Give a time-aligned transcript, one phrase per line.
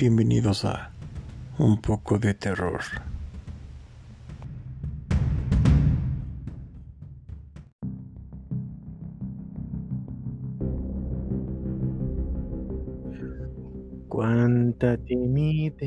[0.00, 0.92] Bienvenidos a
[1.58, 2.80] Un poco de terror.
[14.08, 15.82] Cuánta timidez,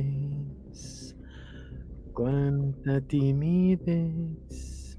[2.14, 4.95] cuánta timidez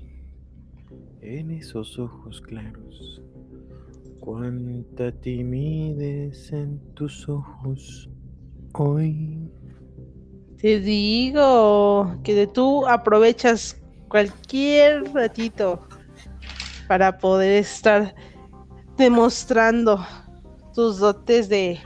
[1.21, 3.23] en esos ojos claros,
[4.19, 8.10] cuánta timidez en tus ojos
[8.78, 9.51] hoy.
[10.60, 15.87] Te digo que de tú aprovechas cualquier ratito
[16.88, 18.15] para poder estar
[18.96, 20.05] demostrando
[20.74, 21.79] tus dotes de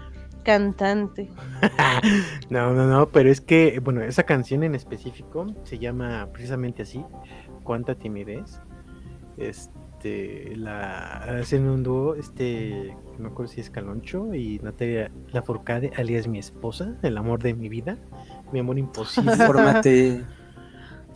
[0.44, 1.30] cantante.
[2.50, 7.04] no, no, no, pero es que, bueno, esa canción en específico se llama precisamente así,
[7.64, 8.62] Cuánta timidez.
[9.36, 15.92] Este, la hacen un dúo, este, no me acuerdo si es Caloncho y Natalia Lafourcade,
[15.96, 17.98] alias mi esposa, el amor de mi vida,
[18.52, 19.32] mi amor imposible.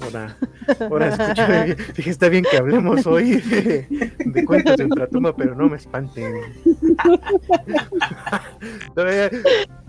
[0.03, 0.37] Ahora,
[0.81, 5.69] ahora escúchame, dije, está bien que hablemos hoy de, de cuentos de ultratumba, pero no
[5.69, 6.35] me espanten.
[8.95, 9.31] todavía,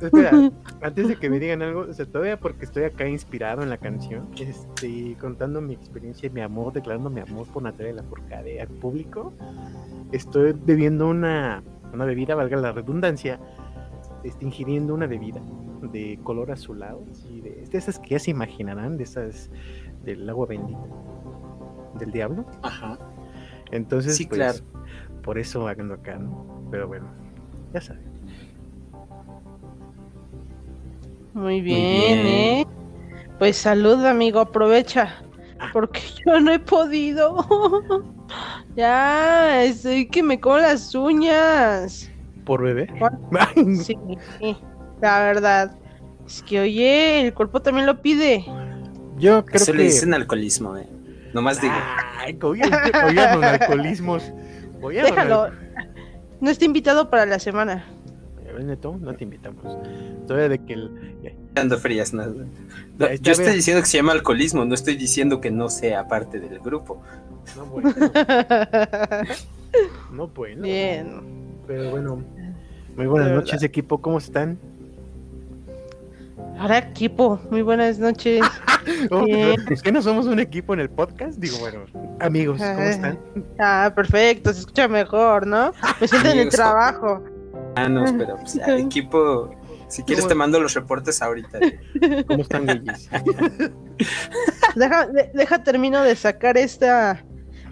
[0.02, 3.70] espera, antes de que me digan algo, o sea, todavía porque estoy acá inspirado en
[3.70, 8.62] la canción, este, contando mi experiencia y mi amor, declarando mi amor por Natalia Lafourcade
[8.62, 9.34] al público,
[10.12, 13.40] estoy bebiendo una, una bebida, valga la redundancia,
[14.24, 15.42] este, ingiriendo una bebida
[15.92, 19.50] de color azulado, de, de esas que ya se imaginarán, de esas
[20.04, 20.80] del agua bendita
[22.00, 22.46] del diablo.
[22.62, 22.98] Ajá.
[23.72, 24.58] Entonces, Sí, pues, claro.
[25.24, 26.68] por eso ando acá, ¿no?
[26.72, 27.08] Pero bueno,
[27.74, 28.04] ya saben.
[31.34, 32.28] Muy bien, bien.
[32.28, 32.68] ¿eh?
[33.40, 35.16] Pues salud, amigo, aprovecha.
[35.72, 37.38] Porque yo no he podido.
[38.76, 42.12] ya, estoy que me como las uñas.
[42.46, 42.88] ¿Por bebé?
[43.82, 43.98] Sí,
[45.02, 45.76] la verdad.
[46.26, 48.46] Es que, oye, el cuerpo también lo pide.
[49.24, 49.78] Yo creo Eso que.
[49.78, 50.88] le dicen alcoholismo, eh.
[51.34, 51.74] Nomás digo.
[52.20, 52.70] Ay, oigan,
[53.34, 54.24] don alcoholismos.
[54.82, 55.44] Oigan, Déjalo.
[55.44, 55.54] al-
[56.42, 57.86] No está invitado para la semana.
[58.64, 59.64] Neto, no te invitamos.
[60.28, 60.92] Todavía de que el.
[61.24, 62.14] ya, Dando frías.
[62.14, 62.24] no.
[62.28, 66.40] No, yo estoy diciendo que se llama alcoholismo, no estoy diciendo que no sea parte
[66.40, 67.02] del grupo.
[67.56, 67.94] No, bueno.
[70.12, 70.62] No, bueno.
[70.62, 71.22] Bien.
[71.66, 72.24] Pero bueno.
[72.96, 74.00] Muy buenas noches, equipo.
[74.00, 74.60] ¿Cómo están?
[76.60, 78.42] Ahora equipo, muy buenas noches.
[79.12, 79.26] Oh.
[79.70, 81.38] ¿Es que no somos un equipo en el podcast?
[81.40, 81.86] Digo, bueno,
[82.20, 82.90] amigos, ¿cómo Ajá.
[82.90, 83.20] están?
[83.60, 85.72] Ah, perfecto, se escucha mejor, ¿no?
[86.00, 87.24] Me siento en el trabajo.
[87.76, 89.50] Ah, no, pero pues, ya, equipo.
[89.88, 91.60] Si quieres, te mando los reportes ahorita.
[92.28, 93.10] ¿Cómo están, güeyes?
[94.76, 97.24] Deja, de- deja termino de sacar esta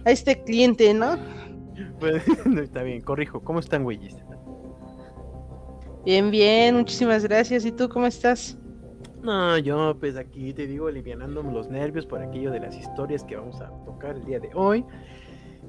[0.05, 1.17] a este cliente, ¿no?
[1.99, 2.23] Pues,
[2.61, 3.41] está bien, corrijo.
[3.43, 4.15] ¿Cómo están, güeyes?
[6.05, 7.65] Bien, bien, muchísimas gracias.
[7.65, 8.57] ¿Y tú cómo estás?
[9.23, 13.35] No, yo pues aquí te digo, alivianando los nervios por aquello de las historias que
[13.35, 14.83] vamos a tocar el día de hoy.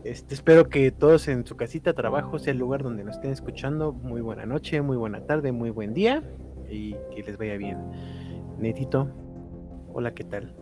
[0.05, 3.93] Este, espero que todos en su casita, trabajo, sea el lugar donde nos estén escuchando.
[3.93, 6.23] Muy buena noche, muy buena tarde, muy buen día
[6.69, 7.79] y que les vaya bien.
[8.59, 9.09] Netito,
[9.93, 10.55] hola, ¿qué tal?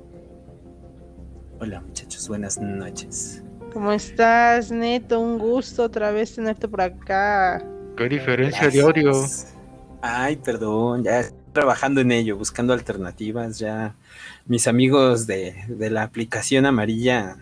[1.61, 3.45] Hola, muchachos, buenas noches.
[3.73, 5.21] ¿Cómo estás, Neto?
[5.21, 7.65] Un gusto otra vez tenerte por acá.
[7.97, 9.57] ¿Qué diferencia Gracias.
[10.03, 11.23] Ay, perdón, ya
[11.53, 13.59] trabajando en ello, buscando alternativas.
[13.59, 13.95] Ya
[14.47, 17.37] mis amigos de, de la aplicación amarilla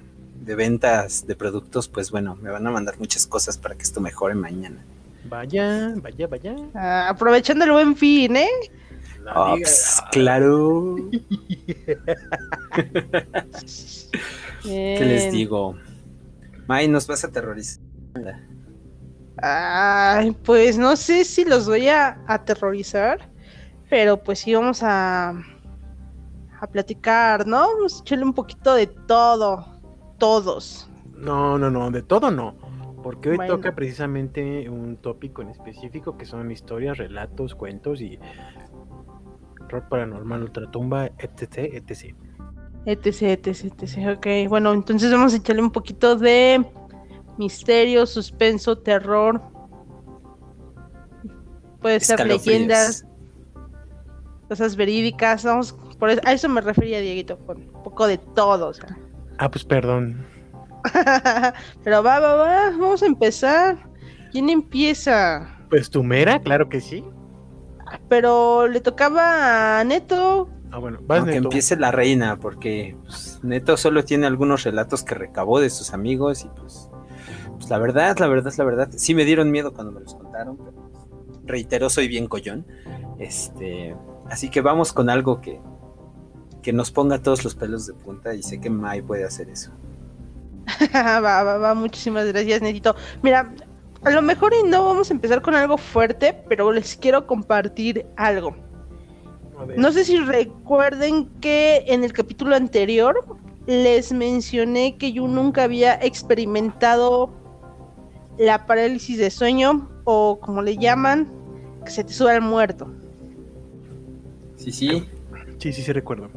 [0.45, 4.01] de ventas de productos, pues bueno, me van a mandar muchas cosas para que esto
[4.01, 4.85] mejore mañana.
[5.25, 6.57] Vaya, vaya, vaya.
[6.75, 8.49] Ah, aprovechando el buen fin, ¿eh?
[9.35, 10.97] Pues, claro.
[14.63, 15.77] ¿Qué les digo?
[16.67, 17.83] May, nos vas a aterrorizar.
[19.37, 23.29] Ay, pues no sé si los voy a aterrorizar,
[23.89, 25.31] pero pues sí vamos a,
[26.61, 27.75] a platicar, ¿no?
[27.75, 29.67] Vamos a echarle un poquito de todo,
[30.19, 30.91] todos.
[31.15, 32.55] No, no, no, de todo no.
[33.03, 33.57] Porque hoy Bueno.
[33.57, 38.19] toca precisamente un tópico en específico que son historias, relatos, cuentos y
[39.69, 42.15] rock paranormal, ultratumba, etc, etc.
[42.87, 44.17] etc, etc, etc.
[44.17, 46.65] Ok, bueno, entonces vamos a echarle un poquito de
[47.39, 49.41] misterio, suspenso, terror.
[51.81, 53.07] Puede ser leyendas,
[54.49, 58.69] cosas verídicas, vamos, por eso, a eso me refería, Dieguito, con un poco de todo,
[58.69, 58.97] o sea.
[59.39, 60.27] Ah, pues perdón.
[61.85, 63.77] Pero va, va, va, vamos a empezar.
[64.33, 65.57] ¿Quién empieza?
[65.71, 67.05] Pues tu mera, claro que sí.
[68.09, 70.49] Pero le tocaba a Neto.
[70.71, 71.49] Ah, bueno, vas Aunque Neto.
[71.49, 76.45] empiece la reina, porque pues, Neto solo tiene algunos relatos que recabó de sus amigos
[76.45, 76.91] y pues,
[77.55, 80.59] pues la verdad, la verdad, la verdad, sí me dieron miedo cuando me los contaron,
[80.59, 81.07] pero pues,
[81.45, 82.67] reitero, soy bien collón.
[83.19, 83.97] Este,
[84.31, 85.61] Así que vamos con algo que,
[86.63, 89.71] que nos ponga todos los pelos de punta y sé que Mai puede hacer eso.
[90.95, 92.95] va, va, va, muchísimas gracias, Netito.
[93.23, 93.55] Mira,
[94.05, 98.07] a lo mejor y no vamos a empezar con algo fuerte, pero les quiero compartir
[98.17, 98.55] algo.
[99.77, 103.25] No sé si recuerden que en el capítulo anterior
[103.67, 107.31] les mencioné que yo nunca había experimentado
[108.39, 111.29] la parálisis de sueño o como le llaman,
[111.85, 112.91] que se te sube al muerto.
[114.71, 115.09] Sí, sí.
[115.59, 116.29] Sí, sí, sí recuerdo.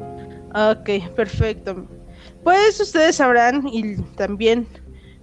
[0.54, 1.86] Ok, perfecto.
[2.42, 4.66] Pues ustedes sabrán y también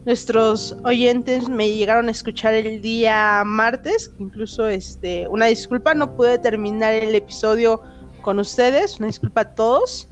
[0.05, 6.37] nuestros oyentes me llegaron a escuchar el día martes, incluso este, una disculpa, no pude
[6.37, 7.81] terminar el episodio
[8.21, 10.07] con ustedes, una disculpa a todos.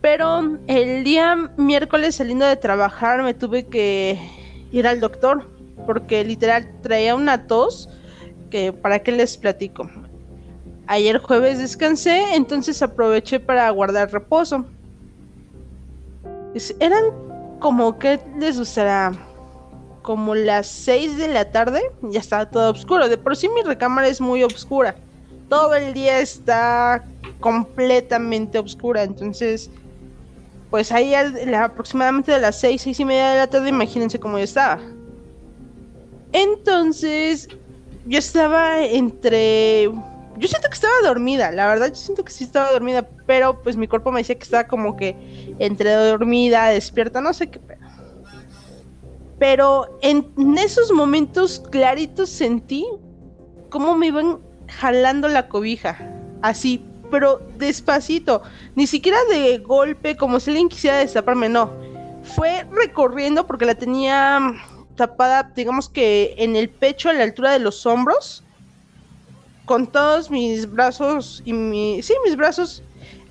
[0.00, 4.18] Pero el día miércoles saliendo de trabajar me tuve que
[4.72, 5.48] ir al doctor
[5.86, 7.88] porque literal traía una tos
[8.50, 9.88] que para qué les platico.
[10.90, 14.64] Ayer jueves descansé, entonces aproveché para guardar reposo.
[16.80, 17.04] Eran
[17.58, 19.12] como que les gustará
[20.00, 23.06] como las 6 de la tarde, ya estaba todo oscuro.
[23.10, 24.96] De por sí mi recámara es muy oscura.
[25.50, 27.04] Todo el día está
[27.40, 29.02] completamente oscura.
[29.02, 29.70] Entonces,
[30.70, 34.44] pues ahí aproximadamente de las 6, 6 y media de la tarde, imagínense cómo yo
[34.44, 34.80] estaba.
[36.32, 37.46] Entonces,
[38.06, 39.90] yo estaba entre
[40.38, 43.76] yo siento que estaba dormida, la verdad, yo siento que sí estaba dormida, pero pues
[43.76, 47.60] mi cuerpo me decía que estaba como que entre dormida, despierta, no sé qué
[49.38, 52.86] Pero en esos momentos claritos sentí
[53.68, 54.38] cómo me iban
[54.68, 55.98] jalando la cobija,
[56.42, 58.42] así, pero despacito,
[58.74, 61.72] ni siquiera de golpe, como si alguien quisiera destaparme, no.
[62.22, 64.52] Fue recorriendo porque la tenía
[64.96, 68.44] tapada, digamos que en el pecho, a la altura de los hombros
[69.68, 72.82] con todos mis brazos y mi, sí, mis brazos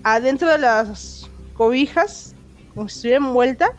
[0.03, 2.35] adentro de las cobijas,
[2.73, 3.69] como si estuviera envuelta,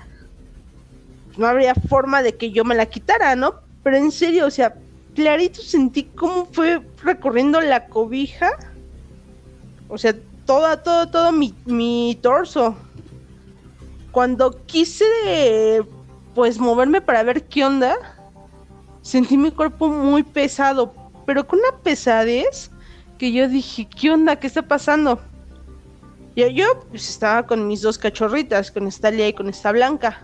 [1.37, 3.61] no habría forma de que yo me la quitara, ¿no?
[3.85, 4.75] Pero en serio, o sea,
[5.15, 8.51] clarito sentí cómo fue recorriendo la cobija,
[9.89, 12.77] o sea, todo, todo, todo mi, mi torso.
[14.11, 15.05] Cuando quise,
[16.35, 17.97] pues, moverme para ver qué onda,
[19.01, 20.93] sentí mi cuerpo muy pesado,
[21.29, 22.71] pero con una pesadez
[23.19, 24.37] que yo dije, ¿qué onda?
[24.37, 25.21] ¿Qué está pasando?
[26.35, 30.23] Y yo pues, estaba con mis dos cachorritas, con esta Lía y con esta Blanca.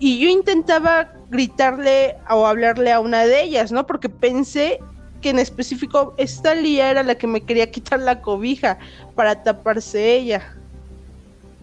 [0.00, 3.86] Y yo intentaba gritarle o hablarle a una de ellas, ¿no?
[3.86, 4.80] Porque pensé
[5.22, 8.78] que en específico esta Lía era la que me quería quitar la cobija
[9.14, 10.56] para taparse ella.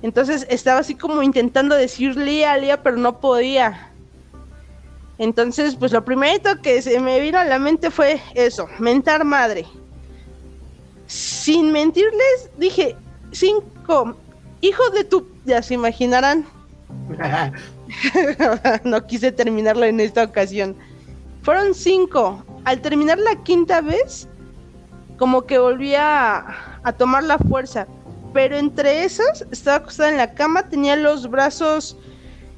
[0.04, 3.91] Entonces estaba así como intentando decirle a Lía, pero no podía.
[5.22, 9.68] Entonces, pues lo primerito que se me vino a la mente fue eso, mentar madre.
[11.06, 12.96] Sin mentirles, dije,
[13.32, 14.16] cinco,
[14.62, 16.44] hijo de tu, ya se imaginarán.
[18.84, 20.76] no quise terminarlo en esta ocasión.
[21.44, 22.44] Fueron cinco.
[22.66, 24.28] Al terminar la quinta vez,
[25.20, 27.86] como que volví a, a tomar la fuerza.
[28.34, 31.96] Pero entre esas, estaba acostada en la cama, tenía los brazos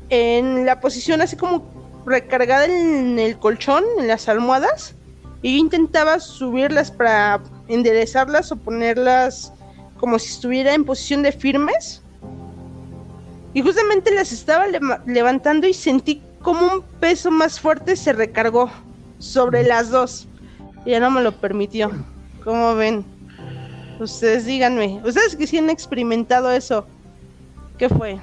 [0.07, 1.72] en la posición así como
[2.05, 4.95] recargada en el colchón, en las almohadas,
[5.41, 9.53] y yo intentaba subirlas para enderezarlas o ponerlas
[9.97, 12.01] como si estuviera en posición de firmes.
[13.53, 14.65] Y justamente las estaba
[15.05, 18.69] levantando y sentí como un peso más fuerte se recargó
[19.19, 20.27] sobre las dos.
[20.85, 21.91] Y ya no me lo permitió.
[22.43, 23.05] ¿Cómo ven?
[23.99, 25.01] Ustedes díganme.
[25.05, 26.85] Ustedes que sí han experimentado eso.
[27.77, 28.19] ¿Qué fue?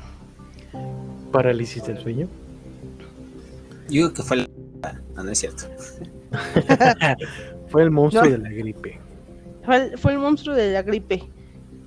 [1.33, 2.29] Parálisis del sueño.
[3.91, 4.51] Yo digo que fue el...
[5.15, 5.65] No, no es cierto.
[7.69, 9.01] fue el monstruo de la gripe.
[9.97, 11.29] Fue el, monstruo de la gripe.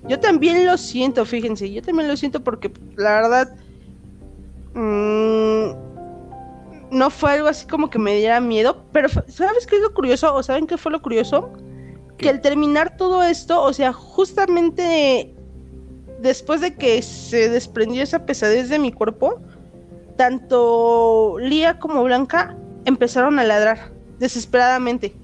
[0.08, 1.72] Yo también lo siento, fíjense.
[1.72, 3.56] Yo también lo siento porque la verdad...
[4.74, 5.72] Mmm,
[6.92, 8.86] no fue algo así como que me diera miedo.
[8.92, 10.34] Pero ¿sabes qué es lo curioso?
[10.34, 11.52] ¿O saben qué fue lo curioso?
[12.18, 15.34] Que al terminar todo esto, o sea, justamente
[16.20, 19.42] después de que se desprendió esa pesadez de mi cuerpo,
[20.16, 22.56] tanto Lía como Blanca
[22.86, 25.16] empezaron a ladrar desesperadamente.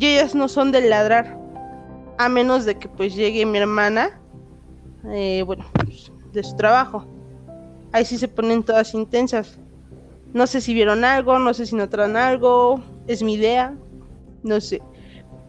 [0.00, 1.38] Y ellas no son de ladrar,
[2.18, 4.20] a menos de que pues llegue mi hermana,
[5.10, 7.06] eh, bueno, pues, de su trabajo.
[7.92, 9.58] Ahí sí se ponen todas intensas.
[10.32, 13.74] No sé si vieron algo, no sé si notaron algo, es mi idea,
[14.42, 14.82] no sé.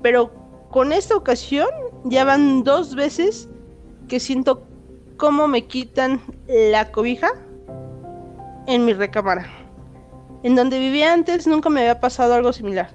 [0.01, 0.31] Pero
[0.69, 1.69] con esta ocasión
[2.03, 3.50] ya van dos veces
[4.07, 4.67] que siento
[5.17, 7.32] cómo me quitan la cobija
[8.68, 9.46] en mi recámara.
[10.44, 12.90] En donde vivía antes nunca me había pasado algo similar.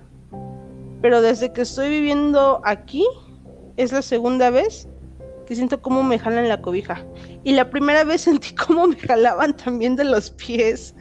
[1.02, 3.06] pero desde que estoy viviendo aquí,
[3.78, 4.86] es la segunda vez
[5.46, 7.04] que siento cómo me jalan la cobija.
[7.42, 10.94] Y la primera vez sentí cómo me jalaban también de los pies.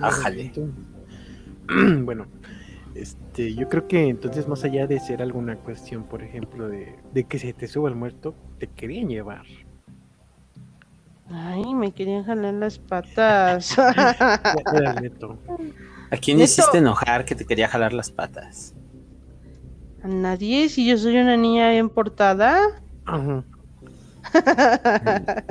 [0.00, 0.52] Ájale.
[2.02, 2.26] Bueno,
[2.96, 7.24] este, yo creo que entonces más allá de ser alguna cuestión, por ejemplo, de, de
[7.24, 9.44] que se te suba el muerto, te querían llevar.
[11.32, 13.78] Ay, me querían jalar las patas.
[13.78, 14.54] ¿A
[16.20, 16.44] quién Neto.
[16.44, 18.74] hiciste enojar que te quería jalar las patas?
[20.02, 22.58] A nadie, si yo soy una niña bien portada.
[23.04, 23.44] Ajá.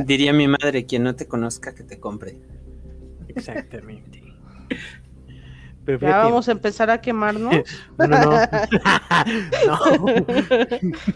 [0.03, 2.37] Diría mi madre, quien no te conozca, que te compre.
[3.27, 4.21] Exactamente.
[5.97, 7.55] Pero Ya vamos a empezar a quemarnos.
[7.97, 8.39] No, no, no.
[9.67, 9.79] No.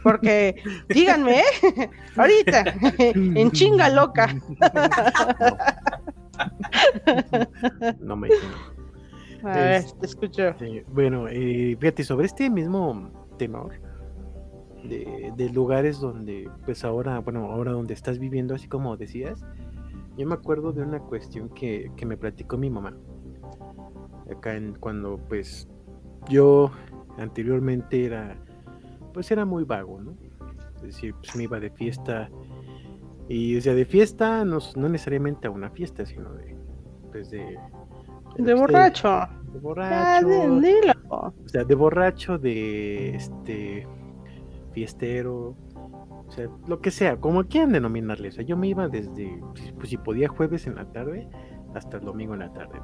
[0.04, 0.56] Porque,
[0.90, 1.90] díganme, ¿eh?
[2.18, 2.64] ahorita,
[3.10, 4.34] en chinga loca.
[8.00, 8.74] No me imagino.
[9.44, 10.54] A ver, Es- te escucho.
[10.60, 13.74] Sí, bueno, eh, fíjate, sobre este mismo tenor
[14.84, 19.44] de, de lugares donde, pues ahora, bueno, ahora donde estás viviendo, así como decías,
[20.18, 22.96] yo me acuerdo de una cuestión que, que me platicó mi mamá.
[24.34, 25.68] Acá en cuando, pues,
[26.30, 26.72] yo
[27.18, 28.36] anteriormente era,
[29.14, 30.16] pues era muy vago, ¿no?
[30.78, 32.30] Es decir, pues me iba de fiesta
[33.30, 36.56] y, o sea, de fiesta, no, no necesariamente a una fiesta, sino de,
[37.12, 37.58] pues de...
[38.38, 39.28] De borracho.
[39.54, 40.28] De borracho.
[41.10, 43.88] O sea, de borracho, de este
[44.74, 45.56] fiestero,
[46.28, 48.30] o sea, lo que sea, como quieran denominarle.
[48.30, 49.40] O sea, yo me iba desde,
[49.76, 51.30] pues, si podía jueves en la tarde
[51.76, 52.80] hasta el domingo en la tarde.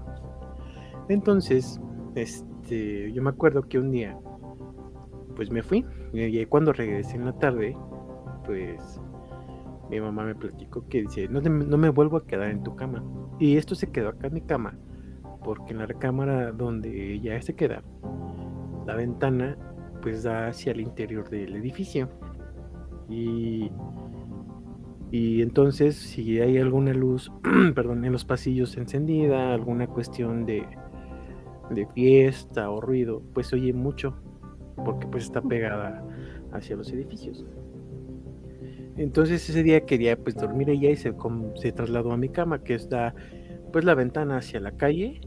[1.09, 1.81] Entonces,
[2.15, 4.17] este, yo me acuerdo que un día,
[5.35, 7.75] pues me fui y cuando regresé en la tarde,
[8.45, 9.01] pues
[9.89, 13.03] mi mamá me platicó que dice, no, no me vuelvo a quedar en tu cama.
[13.39, 14.77] Y esto se quedó acá en mi cama,
[15.43, 17.83] porque en la recámara donde ella se queda,
[18.85, 19.57] la ventana
[20.01, 22.09] pues da hacia el interior del edificio.
[23.09, 23.71] Y,
[25.09, 27.31] y entonces si hay alguna luz,
[27.75, 30.65] perdón, en los pasillos encendida, alguna cuestión de,
[31.69, 34.15] de fiesta o ruido, pues se oye mucho,
[34.83, 36.03] porque pues está pegada
[36.51, 37.45] hacia los edificios.
[38.97, 41.13] Entonces ese día quería pues dormir ella y se,
[41.55, 43.15] se trasladó a mi cama, que está
[43.71, 45.21] pues la ventana hacia la calle,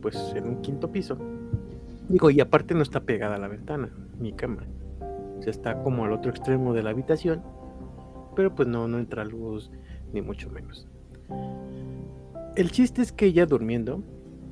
[0.00, 1.18] pues en un quinto piso.
[2.08, 4.66] Digo, y aparte no está pegada a la ventana, mi cama.
[5.38, 7.42] O sea, está como al otro extremo de la habitación,
[8.34, 9.70] pero pues no, no entra luz,
[10.12, 10.88] ni mucho menos.
[12.56, 14.02] El chiste es que ella durmiendo,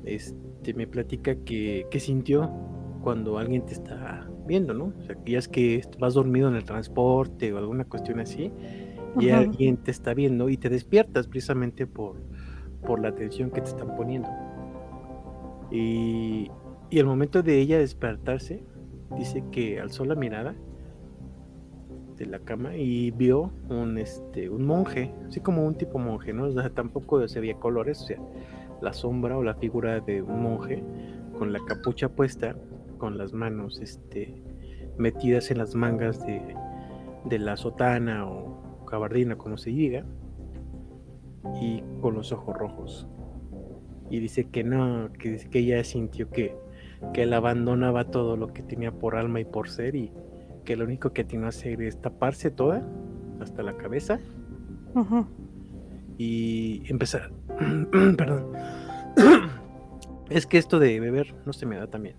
[0.05, 2.51] este, me platica que, que sintió
[3.01, 4.93] cuando alguien te está viendo, ¿no?
[4.97, 8.51] O sea, que ya es que vas dormido en el transporte o alguna cuestión así,
[9.19, 12.17] y alguien te está viendo y te despiertas precisamente por,
[12.85, 14.29] por la atención que te están poniendo.
[15.71, 16.49] Y,
[16.89, 18.63] y el momento de ella despertarse,
[19.17, 20.55] dice que alzó la mirada
[22.17, 26.45] de la cama y vio un este un monje, así como un tipo monje, ¿no?
[26.45, 28.17] O sea, tampoco se veía colores, o sea,
[28.81, 30.83] la sombra o la figura de un monje
[31.37, 32.55] con la capucha puesta,
[32.97, 34.41] con las manos este
[34.97, 36.41] metidas en las mangas de,
[37.25, 40.05] de la sotana o gabardina, como se diga,
[41.61, 43.07] y con los ojos rojos.
[44.09, 46.55] Y dice que no, que, que ella sintió que,
[47.13, 50.11] que él abandonaba todo lo que tenía por alma y por ser y
[50.65, 52.87] que lo único que tenía que hacer es taparse toda
[53.39, 54.19] hasta la cabeza
[54.95, 55.25] Ujú.
[56.17, 57.31] Y empezar.
[58.17, 58.53] Perdón.
[60.29, 62.15] es que esto de beber no se me da también.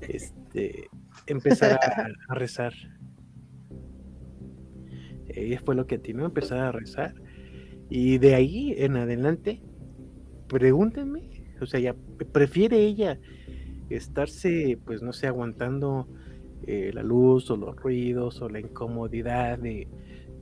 [0.00, 0.88] Este,
[1.26, 2.72] empezar a, a rezar.
[5.28, 7.14] Ella fue lo que atinó, empezar a rezar.
[7.88, 9.62] Y de ahí en adelante,
[10.48, 11.94] pregúntenme, o sea, ya
[12.32, 13.18] prefiere ella
[13.90, 16.08] estarse, pues no sé, aguantando
[16.66, 19.88] eh, la luz o los ruidos o la incomodidad de,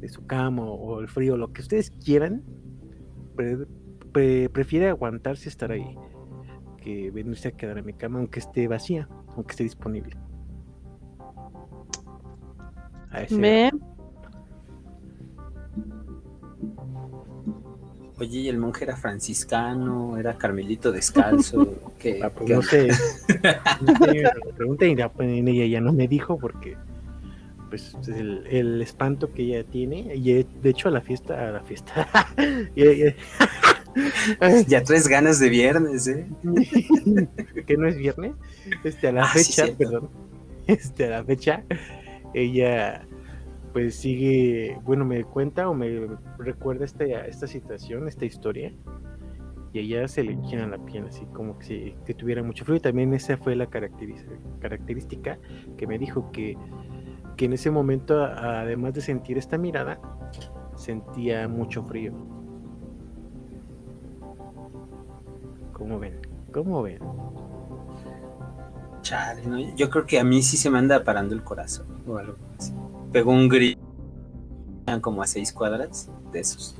[0.01, 2.43] de su cama o el frío, lo que ustedes quieran,
[3.39, 3.67] pre-
[4.13, 5.97] pre- prefiere aguantarse estar ahí
[6.83, 10.17] que venirse a quedar en mi cama, aunque esté vacía, aunque esté disponible.
[13.11, 13.71] A ese- Ve,
[18.21, 20.17] Oye, ¿y el monje era franciscano?
[20.17, 21.69] ¿Era carmelito descalzo?
[22.01, 22.89] ¿Qué, Ah, pues qué no sé.
[23.81, 26.77] No sé, la pregunta y pues, ella ya no me dijo porque
[27.69, 30.15] pues el, el espanto que ella tiene.
[30.15, 32.09] Y eh, de hecho a la fiesta a la fiesta.
[32.75, 33.15] Y- y-
[34.69, 36.27] Ya traes ganas de viernes, ¿eh?
[37.67, 38.33] que no es viernes.
[38.85, 40.09] Este a la Ah, fecha perdón.
[40.67, 41.65] Este a la fecha
[42.35, 43.07] ella
[43.73, 46.07] pues sigue bueno me cuenta o me
[46.39, 48.73] recuerda esta esta situación esta historia.
[49.73, 52.77] Y allá se le enchina la piel, así como que, si, que tuviera mucho frío.
[52.79, 55.39] Y también esa fue la característica, característica
[55.77, 56.57] que me dijo que,
[57.39, 60.01] que en ese momento, además de sentir esta mirada,
[60.75, 62.13] sentía mucho frío.
[65.73, 66.21] ¿Cómo ven?
[66.53, 66.99] ¿Cómo ven?
[69.03, 69.59] Chale, ¿no?
[69.77, 72.75] Yo creo que a mí sí se me anda parando el corazón o algo así.
[73.13, 73.81] Pegó un grito
[75.01, 76.77] como a seis cuadras de esos.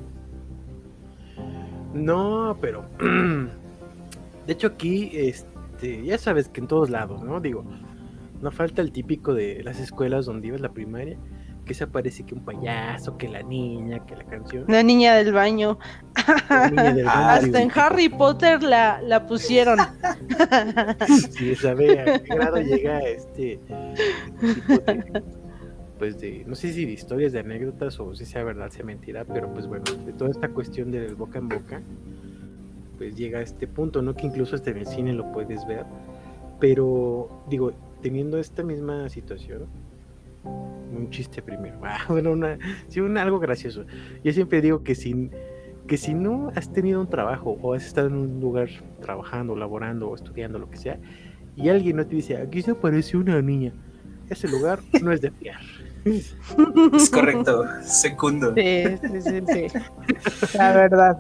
[1.95, 7.39] No, pero de hecho aquí, este, ya sabes que en todos lados, ¿no?
[7.41, 7.65] Digo,
[8.41, 11.19] no falta el típico de las escuelas donde ibas la primaria,
[11.65, 14.65] que se aparece que un payaso, que la niña, que la canción.
[14.69, 15.79] La niña del baño.
[16.49, 17.49] la niña del barrio.
[17.49, 19.79] Hasta en Harry Potter la, la pusieron.
[21.31, 23.61] Sí, sabe a qué grado llega este
[24.41, 25.23] tipo de,
[25.99, 29.25] pues de, no sé si de historias, de anécdotas o si sea verdad, sea mentira,
[29.25, 31.83] pero pues bueno, de toda esta cuestión del boca en boca,
[32.97, 34.15] pues llega a este punto, ¿no?
[34.15, 35.85] Que incluso hasta en el cine lo puedes ver,
[36.61, 39.67] pero digo, teniendo esta misma situación,
[40.45, 43.85] un chiste primero, ah, bueno, una, sí, un algo gracioso.
[44.25, 45.31] Yo siempre digo que sin
[45.89, 48.69] que si no has tenido un trabajo o has estado en un lugar
[49.01, 51.01] trabajando, laborando o estudiando, lo que sea,
[51.57, 53.73] y alguien no te dice, aquí se aparece una niña,
[54.29, 55.61] ese lugar no es de fiar.
[56.05, 58.55] Es correcto, segundo.
[58.55, 60.57] Sí, sí, sí, sí.
[60.57, 61.19] La verdad.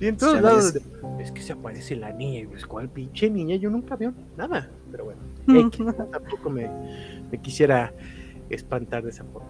[0.00, 0.74] Y en todos lados,
[1.20, 3.56] es que se aparece la niña, y pues, ¿cuál pinche niña?
[3.56, 6.70] Yo nunca veo nada, pero bueno, X, tampoco me,
[7.32, 7.92] me quisiera
[8.48, 9.48] espantar de esa forma.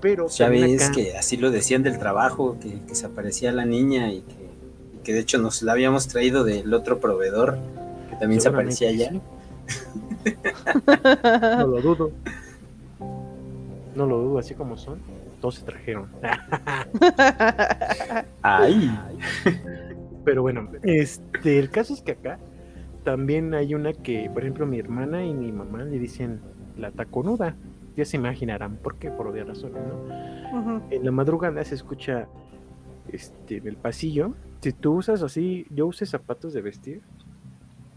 [0.00, 3.52] Pero Ya también ves acá- que así lo decían del trabajo, que, que se aparecía
[3.52, 4.48] la niña y que,
[4.96, 7.56] y que de hecho nos la habíamos traído del otro proveedor,
[8.10, 9.10] que también se aparecía allá.
[9.12, 9.20] sí.
[11.56, 12.10] No lo dudo.
[13.94, 14.98] No lo dudo, así como son.
[15.40, 16.08] Todos se trajeron.
[18.42, 18.90] Ay,
[20.24, 22.38] Pero bueno, este, el caso es que acá
[23.08, 26.40] también hay una que, por ejemplo, mi hermana y mi mamá le dicen
[26.76, 27.56] la taconuda.
[27.96, 30.82] Ya se imaginarán por qué, por obvias razones, ¿no?
[30.90, 32.28] En la madrugada se escucha
[33.10, 34.34] este, en el pasillo.
[34.60, 37.00] Si tú usas así, yo usé zapatos de vestir.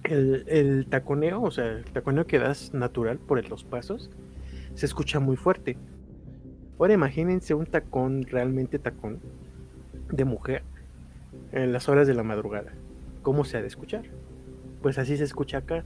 [0.03, 4.09] El, el taconeo, o sea, el taconeo que das natural por los pasos,
[4.75, 5.75] se escucha muy fuerte.
[6.79, 9.19] Ahora imagínense un tacón, realmente tacón,
[10.09, 10.63] de mujer
[11.51, 12.71] en las horas de la madrugada.
[13.23, 14.03] ¿Cómo se ha de escuchar?
[14.81, 15.83] Pues así se escucha acá.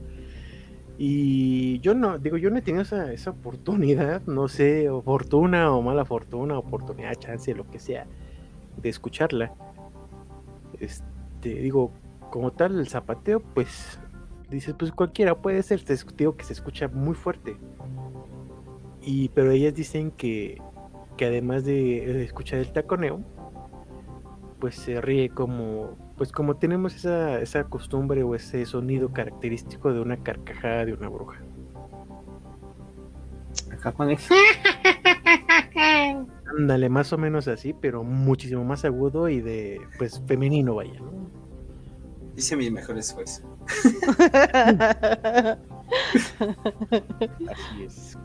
[0.97, 5.71] Y yo no, digo, yo no he tenido esa, esa oportunidad, no sé, o fortuna
[5.71, 8.07] o mala fortuna, oportunidad, chance, lo que sea,
[8.77, 9.53] de escucharla.
[10.79, 11.91] Este, digo,
[12.29, 13.99] como tal, el zapateo, pues,
[14.49, 17.57] dices, pues cualquiera puede ser, te digo que se escucha muy fuerte.
[19.01, 20.61] Y, pero ellas dicen que,
[21.17, 23.19] que además de escuchar el taconeo,
[24.59, 29.99] pues se ríe como, pues como tenemos esa, esa costumbre o ese sonido característico de
[29.99, 31.41] una carcajada de una bruja.
[33.71, 34.17] acá pone.
[36.57, 41.01] Ándale, más o menos así, pero muchísimo más agudo y de, pues, femenino, vaya.
[42.37, 43.41] Hice mi mejor esfuerzo.
[47.49, 48.17] Así es.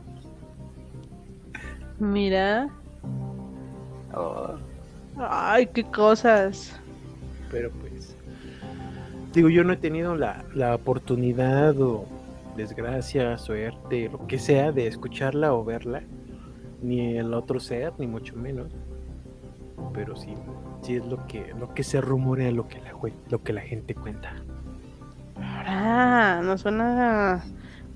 [1.98, 2.68] Mira.
[4.14, 4.54] Oh,
[5.16, 6.79] Ay, qué cosas.
[7.50, 8.16] Pero pues,
[9.32, 12.06] digo, yo no he tenido la, la oportunidad o
[12.56, 16.02] desgracia, suerte, lo que sea, de escucharla o verla,
[16.82, 18.72] ni el otro ser, ni mucho menos.
[19.92, 20.34] Pero sí,
[20.82, 22.92] sí es lo que, lo que se rumorea, lo que la,
[23.28, 24.34] lo que la gente cuenta.
[25.36, 27.44] Ahora, nos van a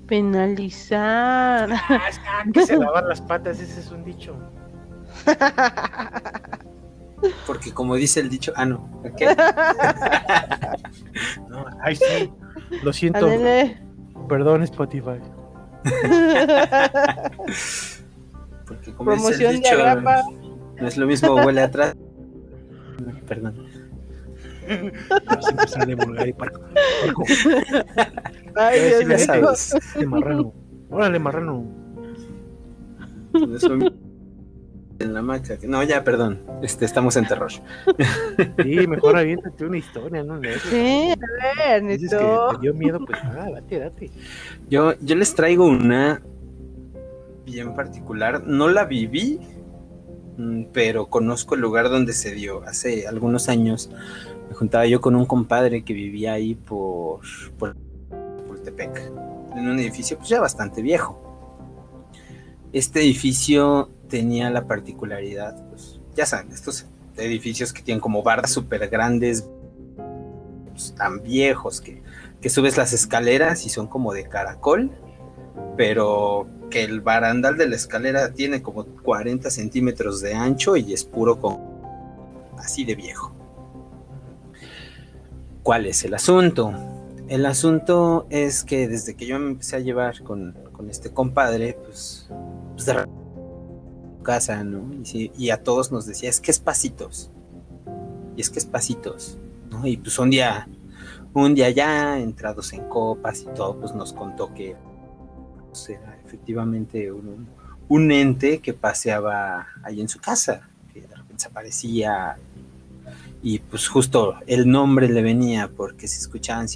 [0.07, 1.69] penalizar.
[1.71, 4.35] Ah, que se lavar las patas, ese es un dicho.
[7.45, 9.21] porque como dice el dicho, ah, no, ok.
[11.49, 12.29] No, ay, sí.
[12.83, 13.25] Lo siento.
[13.25, 13.79] Ándale.
[14.27, 15.21] Perdón, Spotify.
[18.65, 19.77] Porque como dice Promoción el de dicho,
[20.81, 21.95] no es lo mismo huele atrás.
[23.27, 23.67] Perdón.
[24.65, 26.61] Siempre sale vulgar y parco.
[28.55, 29.15] Ay, Dios gente,
[29.53, 30.53] este marrano.
[30.89, 31.63] Órale, marrano.
[33.33, 34.04] No es lo mismo
[34.99, 35.57] en la maca.
[35.63, 36.41] No, ya, perdón.
[36.61, 37.51] Este, estamos en terror.
[38.63, 40.39] Sí, mejor aviéntate una historia, ¿no?
[40.69, 42.49] Sí, a ver, Dices que Neto.
[42.55, 44.11] te dio miedo, pues ah, date, date.
[44.69, 46.21] Yo, yo les traigo una
[47.45, 48.43] bien particular.
[48.45, 49.39] No la viví,
[50.37, 52.63] mm, pero conozco el lugar donde se dio.
[52.63, 53.89] Hace algunos años
[54.49, 57.21] me juntaba yo con un compadre que vivía ahí por,
[57.57, 57.75] por
[58.47, 59.11] Pultepec,
[59.55, 61.21] en un edificio pues ya bastante viejo.
[62.73, 66.85] Este edificio tenía la particularidad, pues ya saben, estos
[67.17, 69.47] edificios que tienen como barras súper grandes,
[70.71, 72.01] pues, tan viejos que,
[72.41, 74.91] que subes las escaleras y son como de caracol,
[75.77, 81.03] pero que el barandal de la escalera tiene como 40 centímetros de ancho y es
[81.03, 81.59] puro con
[82.57, 83.33] así de viejo.
[85.63, 86.73] ¿Cuál es el asunto?
[87.27, 91.77] El asunto es que desde que yo me empecé a llevar con, con este compadre,
[91.83, 92.29] pues,
[92.75, 93.05] pues de
[94.25, 94.93] casa, ¿no?
[94.93, 97.31] Y, sí, a todos nos decía, es que es pasitos.
[98.35, 99.37] Y es que es pasitos,
[99.71, 99.87] ¿no?
[99.87, 100.67] Y pues un día,
[101.33, 104.75] un día ya entrados en copas y todo, pues nos contó que
[105.69, 107.47] pues, era efectivamente un,
[107.87, 112.05] un, ente que paseaba ahí en su casa, que de repente se
[113.41, 116.67] y pues justo el nombre le venía porque se escuchaban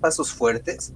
[0.00, 0.92] pasos fuertes,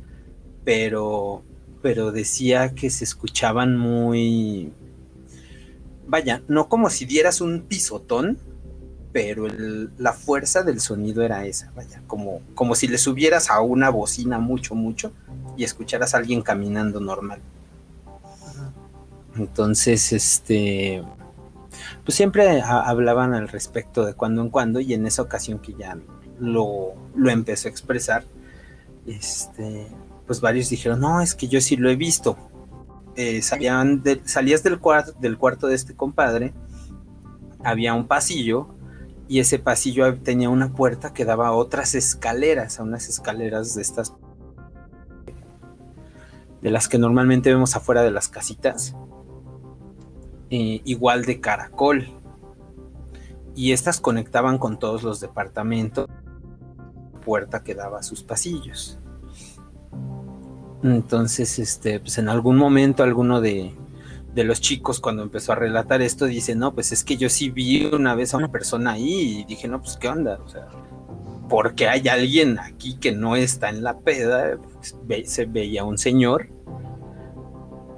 [0.64, 1.42] pero,
[1.83, 4.73] pero decía que se escuchaban muy,
[6.07, 8.38] vaya, no como si dieras un pisotón,
[9.12, 13.61] pero el, la fuerza del sonido era esa, vaya, como, como si le subieras a
[13.61, 15.12] una bocina mucho, mucho
[15.57, 17.40] y escucharas a alguien caminando normal.
[19.37, 21.03] Entonces, este,
[22.05, 25.97] pues siempre hablaban al respecto de cuando en cuando y en esa ocasión que ya
[26.38, 28.25] lo, lo empezó a expresar,
[29.07, 29.87] este,
[30.27, 32.37] pues varios dijeron, no, es que yo sí lo he visto.
[33.16, 36.53] Eh, salían de, salías del, cuarto, del cuarto de este compadre,
[37.62, 38.74] había un pasillo
[39.29, 43.83] y ese pasillo tenía una puerta que daba a otras escaleras, a unas escaleras de
[43.83, 44.12] estas
[46.61, 48.96] de las que normalmente vemos afuera de las casitas,
[50.48, 52.09] eh, igual de caracol.
[53.55, 56.09] Y estas conectaban con todos los departamentos,
[57.22, 58.98] puerta que daba a sus pasillos.
[60.85, 63.75] Entonces, este, pues en algún momento alguno de,
[64.35, 67.87] los chicos cuando empezó a relatar esto dice, no, pues es que yo sí vi
[67.87, 70.68] una vez a una persona ahí y dije, no, pues qué onda, o sea,
[71.49, 74.94] porque hay alguien aquí que no está en la peda, pues,
[75.31, 76.51] se veía un señor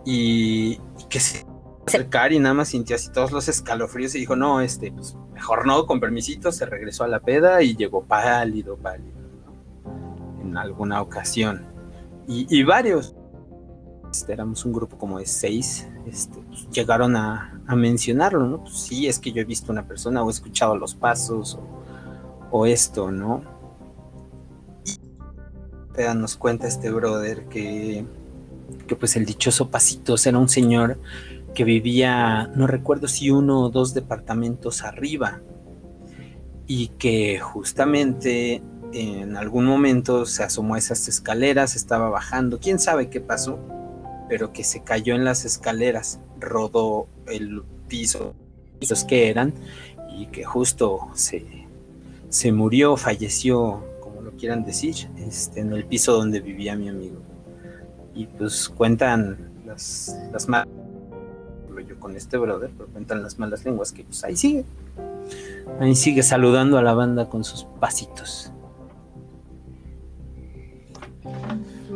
[0.05, 1.45] y, y que se
[1.87, 5.67] acercar y nada más sintió así todos los escalofríos y dijo, no, este, pues mejor
[5.67, 10.43] no, con permisito, se regresó a la peda y llegó pálido, pálido, ¿no?
[10.43, 11.76] en alguna ocasión.
[12.29, 13.15] Y, varios,
[14.11, 18.63] este, éramos un grupo como de seis, este, pues, llegaron a, mencionarlo, ¿no?
[18.63, 21.59] Pues sí, es que yo he visto una persona o he escuchado los pasos
[22.51, 23.43] o, esto, ¿no?
[24.85, 24.99] Y
[26.17, 28.05] nos cuenta este brother que,
[28.87, 30.99] que pues el dichoso Pasitos era un señor
[31.55, 35.41] que vivía, no recuerdo si uno o dos departamentos arriba,
[36.67, 43.09] y que justamente en algún momento se asomó a esas escaleras, estaba bajando, quién sabe
[43.09, 43.59] qué pasó,
[44.29, 48.35] pero que se cayó en las escaleras, rodó el piso,
[48.79, 49.55] pisos que eran,
[50.17, 51.45] y que justo se,
[52.29, 57.21] se murió, falleció, como lo quieran decir, este, en el piso donde vivía mi amigo.
[58.15, 60.69] Y pues cuentan las, las malas
[61.87, 64.65] yo con este brother, pero cuentan las malas lenguas que pues ahí sigue.
[65.81, 68.53] Ahí sigue saludando a la banda con sus pasitos.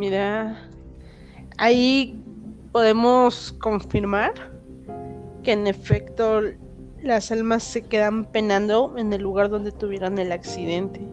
[0.01, 0.57] Mira,
[1.59, 2.19] ahí
[2.73, 4.33] podemos confirmar
[5.43, 6.41] que en efecto
[7.03, 11.07] las almas se quedan penando en el lugar donde tuvieron el accidente.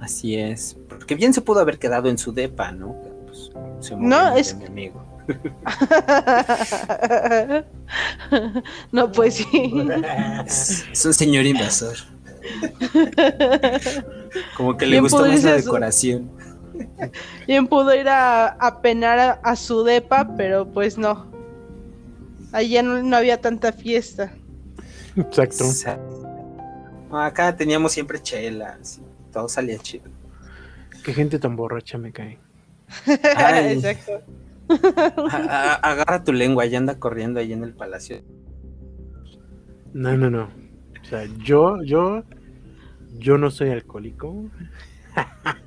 [0.00, 2.96] Así es, porque bien se pudo haber quedado en su depa, ¿no?
[3.26, 5.04] Pues, se no, es mi amigo.
[8.92, 9.74] no, pues sí.
[10.46, 11.98] Es, es un señor invasor.
[14.56, 16.30] Como que le gustó más la decoración.
[17.46, 21.30] Bien pudo ir a, a penar a, a, su depa, pero pues no.
[22.52, 24.32] Ahí ya no, no había tanta fiesta.
[25.16, 25.64] Exacto.
[27.10, 29.00] Acá teníamos siempre chelas.
[29.32, 30.10] Todo salía chido.
[31.04, 32.38] Qué gente tan borracha me cae.
[33.36, 33.72] Ay.
[33.84, 34.22] Exacto.
[35.30, 38.22] A, a, agarra tu lengua y anda corriendo ahí en el palacio.
[39.92, 40.44] No, no, no.
[41.02, 42.22] O sea, yo, yo,
[43.18, 44.50] yo no soy alcohólico.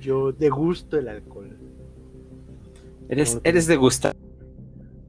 [0.00, 1.56] yo degusto el alcohol.
[3.08, 4.16] Eres, no, eres de gustar.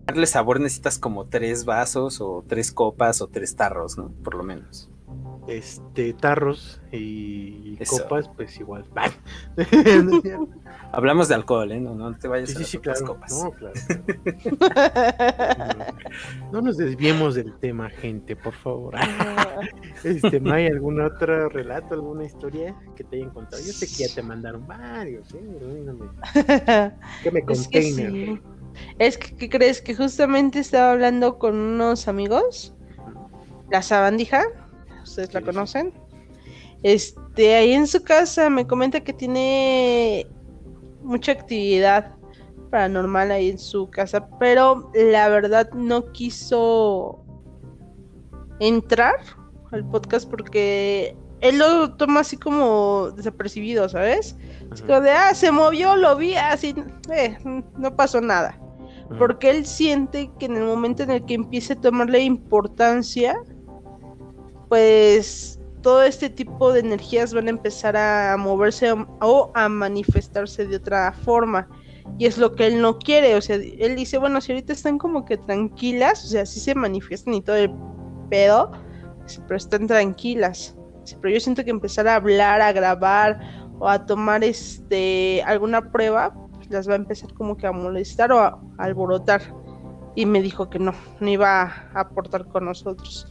[0.05, 4.11] Darle sabor necesitas como tres vasos o tres copas o tres tarros, ¿no?
[4.23, 4.88] Por lo menos.
[5.49, 8.03] Este, tarros y Eso.
[8.03, 8.85] copas, pues igual.
[10.91, 11.79] Hablamos de alcohol, ¿eh?
[11.79, 13.05] No, no te vayas sí, a las sí, claro.
[13.05, 13.31] copas.
[13.31, 13.73] No, claro.
[16.51, 18.93] no, no, nos desviemos del tema, gente, por favor.
[20.03, 23.63] este, ¿no hay algún otro relato, alguna historia que te hayan contado?
[23.65, 25.41] Yo sé que ya te mandaron varios, ¿eh?
[25.41, 26.09] No me...
[27.23, 28.39] ¿Qué me es que, sí.
[28.99, 29.81] es que, ¿qué crees?
[29.81, 32.75] Que justamente estaba hablando con unos amigos,
[33.71, 34.43] la sabandija,
[35.09, 35.93] ustedes la conocen.
[36.83, 40.27] Este, ahí en su casa me comenta que tiene
[41.01, 42.15] mucha actividad
[42.69, 47.23] paranormal ahí en su casa, pero la verdad no quiso
[48.59, 49.15] entrar
[49.71, 54.37] al podcast porque él lo toma así como desapercibido, ¿sabes?
[54.71, 56.75] Así como de, ah, se movió, lo vi, así,
[57.11, 58.59] eh, no pasó nada.
[59.17, 63.35] Porque él siente que en el momento en el que empiece a tomarle importancia,
[64.69, 70.75] pues todo este tipo de energías van a empezar a moverse o a manifestarse de
[70.77, 71.67] otra forma.
[72.17, 73.35] Y es lo que él no quiere.
[73.35, 76.75] O sea, él dice, bueno, si ahorita están como que tranquilas, o sea, sí se
[76.75, 77.71] manifiestan y todo el
[78.29, 78.71] pedo,
[79.47, 80.75] pero están tranquilas.
[81.21, 83.39] Pero yo siento que empezar a hablar, a grabar
[83.79, 88.31] o a tomar este alguna prueba, pues las va a empezar como que a molestar
[88.31, 89.41] o a, alborotar.
[90.15, 93.27] Y me dijo que no, no iba a aportar con nosotros.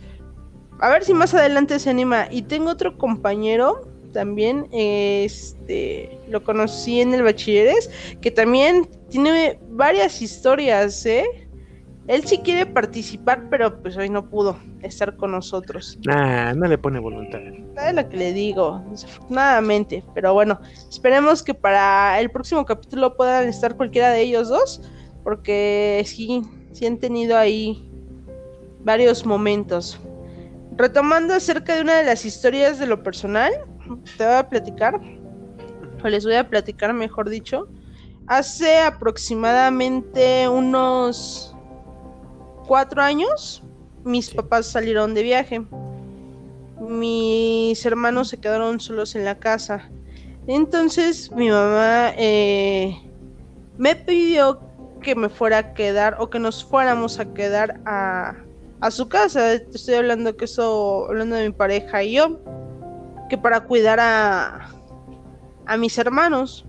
[0.81, 2.29] A ver si más adelante se anima.
[2.31, 10.23] Y tengo otro compañero también, este, lo conocí en el bachilleres, que también tiene varias
[10.23, 11.25] historias, ¿eh?
[12.07, 15.99] Él sí quiere participar, pero pues hoy no pudo estar con nosotros.
[16.07, 17.41] Nah, no le pone voluntad.
[17.41, 20.03] Es lo que le digo, desafortunadamente.
[20.15, 24.81] Pero bueno, esperemos que para el próximo capítulo puedan estar cualquiera de ellos dos,
[25.23, 26.41] porque sí,
[26.73, 27.91] sí han tenido ahí
[28.85, 30.01] varios momentos.
[30.79, 33.53] Retomando acerca de una de las historias de lo personal,
[34.17, 35.01] te voy a platicar,
[36.05, 37.69] o les voy a platicar, mejor dicho.
[38.29, 41.53] Hace aproximadamente unos
[42.69, 43.65] cuatro años,
[44.05, 45.67] mis papás salieron de viaje.
[46.81, 49.91] Mis hermanos se quedaron solos en la casa.
[50.47, 52.97] Entonces mi mamá eh,
[53.77, 54.61] me pidió
[55.03, 58.37] que me fuera a quedar o que nos fuéramos a quedar a,
[58.81, 59.55] a su casa.
[59.55, 62.41] Estoy hablando que eso, hablando de mi pareja y yo,
[63.29, 64.71] que para cuidar a,
[65.67, 66.65] a mis hermanos.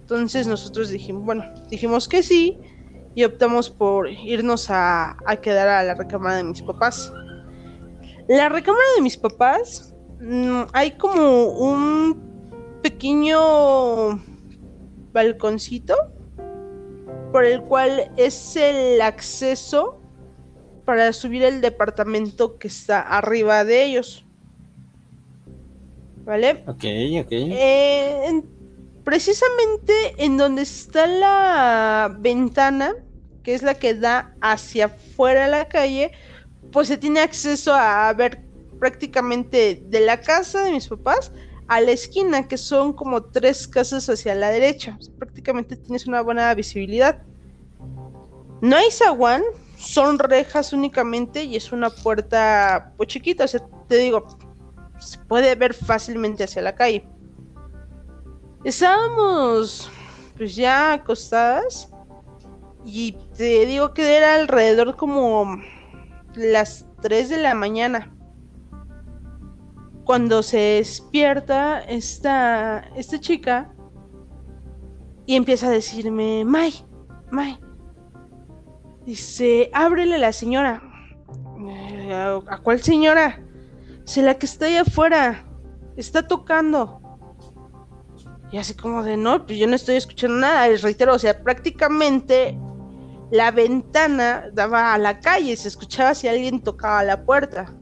[0.00, 2.58] Entonces nosotros dijimos, bueno, dijimos que sí
[3.16, 7.12] y optamos por irnos a, quedar a la recámara de mis papás.
[8.28, 14.22] La recámara de mis papás, mm, hay como un pequeño
[15.12, 15.96] balconcito
[17.32, 19.95] por el cual es el acceso
[20.86, 24.24] para subir el departamento que está arriba de ellos.
[26.24, 26.64] ¿Vale?
[26.66, 26.84] Ok,
[27.20, 27.32] ok.
[27.32, 28.42] Eh,
[29.04, 32.94] precisamente en donde está la ventana
[33.46, 36.10] que es la que da hacia afuera de la calle,
[36.72, 38.40] pues se tiene acceso a ver
[38.80, 41.30] prácticamente de la casa de mis papás
[41.68, 44.98] a la esquina, que son como tres casas hacia la derecha.
[45.16, 47.22] prácticamente tienes una buena visibilidad.
[48.60, 49.44] No hay zaguán,
[49.76, 54.26] son rejas únicamente y es una puerta pues chiquita, o sea, te digo,
[54.98, 57.06] se puede ver fácilmente hacia la calle.
[58.64, 59.90] Estábamos
[60.36, 61.90] pues ya acostadas
[62.84, 65.60] y te digo que era alrededor como
[66.34, 68.12] las 3 de la mañana.
[70.04, 73.72] Cuando se despierta esta, esta chica
[75.26, 76.72] y empieza a decirme, May,
[77.30, 77.58] May.
[79.06, 80.82] Dice, ábrele la señora.
[82.48, 83.40] ¿A cuál señora?
[84.04, 85.44] Se la que está ahí afuera.
[85.96, 87.00] Está tocando.
[88.50, 90.68] Y así como de, no, pues yo no estoy escuchando nada.
[90.68, 92.58] Les reitero, o sea, prácticamente
[93.30, 97.72] la ventana daba a la calle, se escuchaba si alguien tocaba la puerta.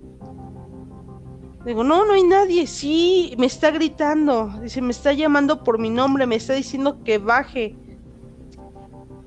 [1.64, 5.88] Digo, no, no hay nadie, sí, me está gritando, dice, me está llamando por mi
[5.88, 7.74] nombre, me está diciendo que baje.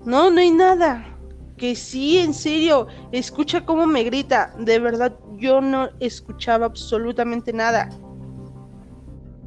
[0.05, 1.16] No, no hay nada.
[1.57, 4.53] Que sí, en serio, escucha cómo me grita.
[4.59, 7.89] De verdad, yo no escuchaba absolutamente nada.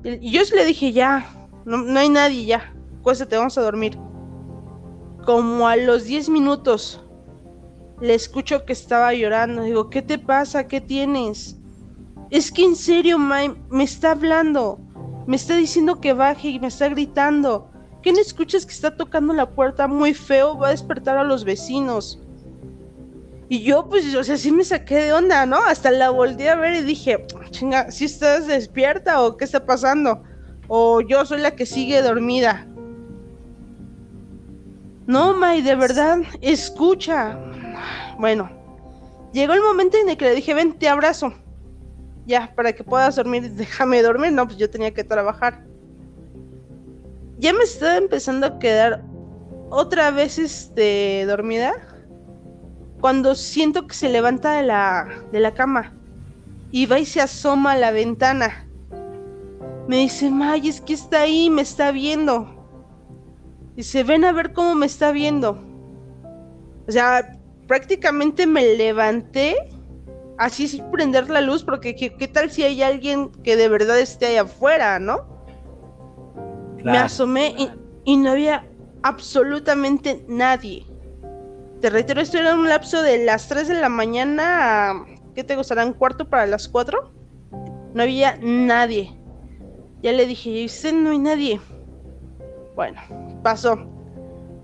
[0.04, 2.74] Y yo le dije, ya, no, no hay nadie, ya,
[3.28, 3.98] te vamos a dormir
[5.24, 7.00] como a los 10 minutos
[8.00, 9.62] le escucho que estaba llorando.
[9.62, 10.66] Digo, ¿qué te pasa?
[10.66, 11.58] ¿Qué tienes?
[12.30, 14.78] Es que en serio, me está hablando.
[15.26, 17.70] Me está diciendo que baje y me está gritando.
[18.02, 20.56] ¿Qué no escuchas que está tocando la puerta muy feo?
[20.56, 22.18] Va a despertar a los vecinos.
[23.48, 25.56] Y yo, pues, o sea, sí me saqué de onda, ¿no?
[25.56, 30.22] Hasta la volteé a ver y dije, chinga, ¿si estás despierta o qué está pasando?
[30.68, 32.66] O yo soy la que sigue dormida.
[35.06, 37.36] No, May, de verdad, escucha.
[38.18, 38.48] Bueno,
[39.32, 41.34] llegó el momento en el que le dije, ven, te abrazo.
[42.26, 44.30] Ya, para que puedas dormir, déjame dormir.
[44.30, 45.66] No, pues yo tenía que trabajar.
[47.40, 49.02] Ya me estaba empezando a quedar
[49.70, 51.72] otra vez este, dormida.
[53.00, 55.94] Cuando siento que se levanta de la, de la cama
[56.70, 58.68] y va y se asoma a la ventana.
[59.88, 62.46] Me dice, May, es que está ahí, me está viendo.
[63.74, 65.58] Dice, ven a ver cómo me está viendo.
[66.86, 69.56] O sea, prácticamente me levanté
[70.36, 74.26] así sin prender la luz, porque ¿qué, tal si hay alguien que de verdad esté
[74.26, 75.29] ahí afuera, ¿no?
[76.84, 77.70] Me asomé y,
[78.04, 78.64] y, no había
[79.02, 80.86] absolutamente nadie.
[81.80, 85.56] Te reitero, esto era un lapso de las 3 de la mañana a, ¿qué te
[85.56, 85.94] gustarán?
[85.94, 87.12] ¿Cuarto para las 4?
[87.94, 89.18] No había nadie.
[90.02, 91.60] Ya le dije, usted no hay nadie.
[92.74, 93.00] Bueno,
[93.42, 93.78] pasó.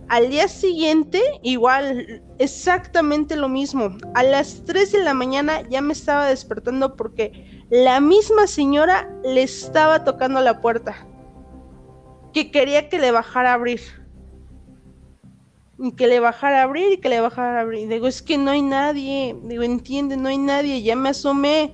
[0.08, 3.96] Al día siguiente, igual, exactamente lo mismo.
[4.14, 9.42] A las 3 de la mañana ya me estaba despertando porque la misma señora le
[9.42, 10.94] estaba tocando la puerta.
[12.36, 13.80] Que quería que le bajara a abrir.
[15.78, 17.88] Y que le bajara a abrir y que le bajara a abrir.
[17.88, 19.34] Digo, es que no hay nadie.
[19.44, 20.82] Digo, entiende, no hay nadie.
[20.82, 21.72] Ya me asomé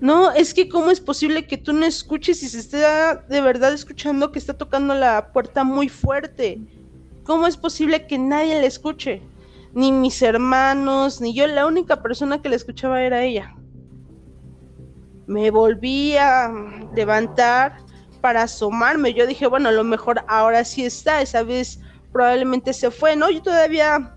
[0.00, 3.74] no, es que cómo es posible que tú no escuches y se esté de verdad
[3.74, 6.58] escuchando que está tocando la puerta muy fuerte.
[7.24, 9.20] ¿Cómo es posible que nadie le escuche?
[9.74, 13.54] Ni mis hermanos, ni yo, la única persona que le escuchaba era ella.
[15.26, 16.50] Me volví a
[16.96, 17.76] levantar
[18.20, 19.14] para asomarme.
[19.14, 21.80] Yo dije, bueno, a lo mejor ahora sí está, esa vez
[22.12, 23.30] probablemente se fue, ¿no?
[23.30, 24.16] Yo todavía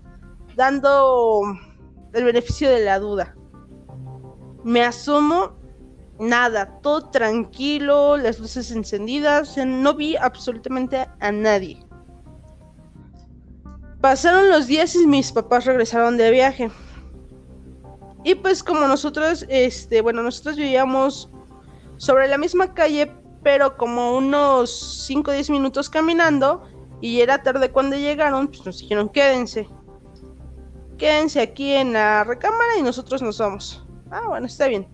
[0.56, 1.42] dando
[2.12, 3.34] el beneficio de la duda.
[4.62, 5.56] Me asomo
[6.18, 11.84] nada, todo tranquilo, las luces encendidas, no vi absolutamente a nadie.
[14.00, 16.70] Pasaron los días y mis papás regresaron de viaje.
[18.22, 21.30] Y pues como nosotros, este, bueno, nosotros vivíamos
[21.96, 23.12] sobre la misma calle,
[23.44, 26.64] pero como unos 5 o 10 minutos caminando,
[27.00, 29.68] y era tarde cuando llegaron, pues nos dijeron, quédense.
[30.98, 33.86] Quédense aquí en la recámara y nosotros nos vamos.
[34.10, 34.88] Ah, bueno, está bien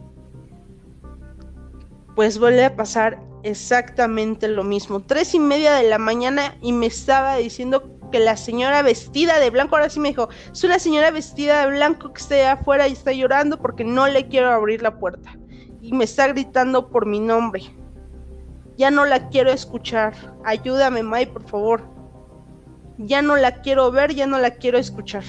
[2.21, 5.01] pues vuelve a pasar exactamente lo mismo.
[5.01, 9.49] Tres y media de la mañana y me estaba diciendo que la señora vestida de
[9.49, 12.93] blanco, ahora sí me dijo, es una señora vestida de blanco que está afuera y
[12.93, 15.35] está llorando porque no le quiero abrir la puerta.
[15.81, 17.63] Y me está gritando por mi nombre.
[18.81, 20.15] Ya no la quiero escuchar.
[20.43, 21.83] Ayúdame, May, por favor.
[22.97, 25.23] Ya no la quiero ver, ya no la quiero escuchar.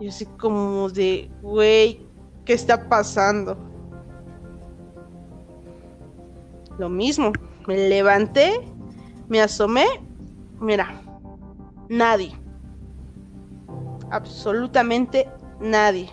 [0.00, 2.04] Y así como de, güey,
[2.44, 3.56] ¿qué está pasando?
[6.78, 7.30] Lo mismo,
[7.68, 8.60] me levanté,
[9.28, 9.86] me asomé,
[10.60, 11.00] mira,
[11.88, 12.36] nadie.
[14.10, 15.30] Absolutamente
[15.60, 16.10] nadie.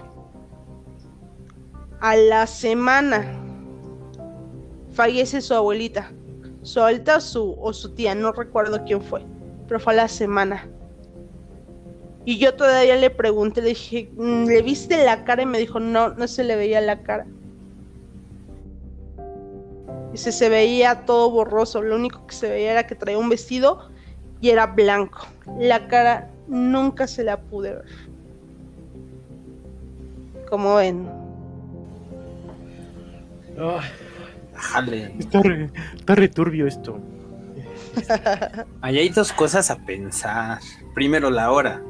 [2.02, 3.45] A la semana
[4.96, 6.12] fallece su abuelita.
[6.64, 9.22] Su o su, o su tía, no recuerdo quién fue,
[9.68, 10.68] pero fue a la semana.
[12.26, 15.44] Y yo todavía le pregunté, le dije, mm, ¿le viste la cara?
[15.44, 17.28] Y me dijo, no, no se le veía la cara
[20.16, 21.82] y se, veía todo borroso.
[21.82, 23.90] Lo único que se veía era que traía un vestido
[24.40, 25.28] y era blanco.
[25.60, 27.86] La cara nunca se la pude ver.
[30.50, 31.06] Como ven.
[34.58, 37.00] Está, re, está returbio esto.
[38.82, 40.60] Ahí hay dos cosas a pensar.
[40.94, 41.82] Primero, la hora.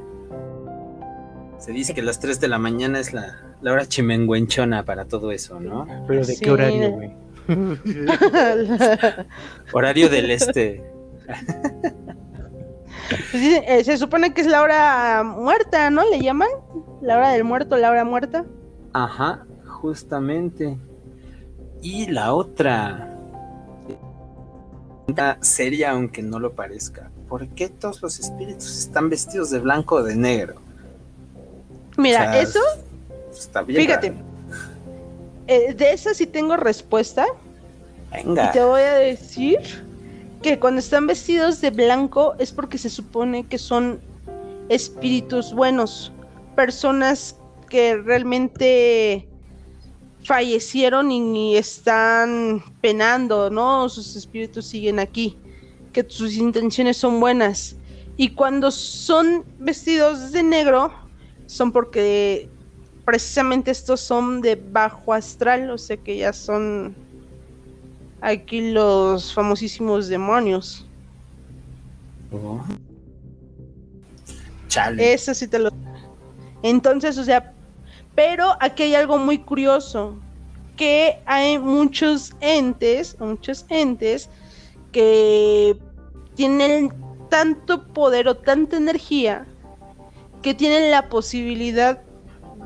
[1.60, 5.32] Se dice que las 3 de la mañana es la, la hora chimenguenchona para todo
[5.32, 5.88] eso, ¿no?
[6.08, 7.12] Pero ¿de qué horario, güey?
[9.74, 10.84] Horario del este.
[13.34, 16.10] Eh, se supone que es la hora muerta, ¿no?
[16.10, 16.50] ¿Le llaman?
[17.02, 18.46] La hora del muerto, la hora muerta.
[18.94, 20.78] Ajá, justamente.
[21.86, 23.16] Y la otra.
[25.42, 27.12] Seria, aunque no lo parezca.
[27.30, 30.56] ¿Por qué todos los espíritus están vestidos de blanco o de negro?
[31.96, 32.60] Mira, eso.
[33.32, 33.82] Está bien.
[33.82, 34.14] Fíjate.
[35.46, 37.28] Eh, de esa sí tengo respuesta.
[38.12, 38.50] Venga.
[38.50, 39.60] Y te voy a decir
[40.42, 44.02] que cuando están vestidos de blanco es porque se supone que son
[44.70, 46.12] espíritus buenos,
[46.56, 47.36] personas
[47.70, 49.30] que realmente
[50.26, 53.88] fallecieron y están penando, ¿no?
[53.90, 55.38] Sus espíritus siguen aquí,
[55.94, 57.76] que sus intenciones son buenas.
[58.18, 60.92] Y cuando son vestidos de negro,
[61.46, 62.50] son porque
[63.06, 66.96] precisamente estos son de bajo astral, o sea que ya son
[68.22, 70.88] aquí los famosísimos demonios.
[72.32, 72.64] Oh.
[74.98, 75.70] Eso sí te lo.
[76.64, 77.55] Entonces, o sea,
[78.16, 80.18] pero aquí hay algo muy curioso,
[80.78, 84.30] que hay muchos entes, muchos entes
[84.92, 85.78] que
[86.36, 86.94] tienen
[87.30, 89.46] tanto poder o tanta energía
[90.42, 92.02] que tienen la posibilidad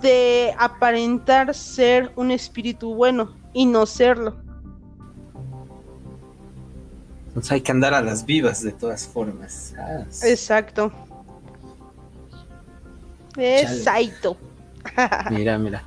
[0.02, 4.36] de aparentar ser un espíritu bueno y no serlo.
[7.28, 9.74] Entonces hay que andar a las vivas de todas formas.
[9.78, 10.04] Ah.
[10.24, 10.92] Exacto.
[13.38, 14.38] Exacto.
[15.32, 15.84] Mira, mira.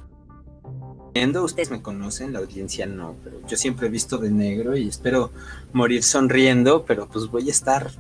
[1.15, 4.89] Viendo, Ustedes me conocen, la audiencia no, pero yo siempre he visto de negro y
[4.89, 5.31] espero
[5.73, 7.91] morir sonriendo, pero pues voy a estar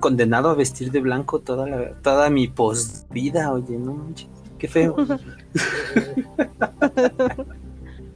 [0.00, 4.28] condenado a vestir de blanco toda la, toda mi posvida, oye, no manches,
[4.58, 4.96] qué feo.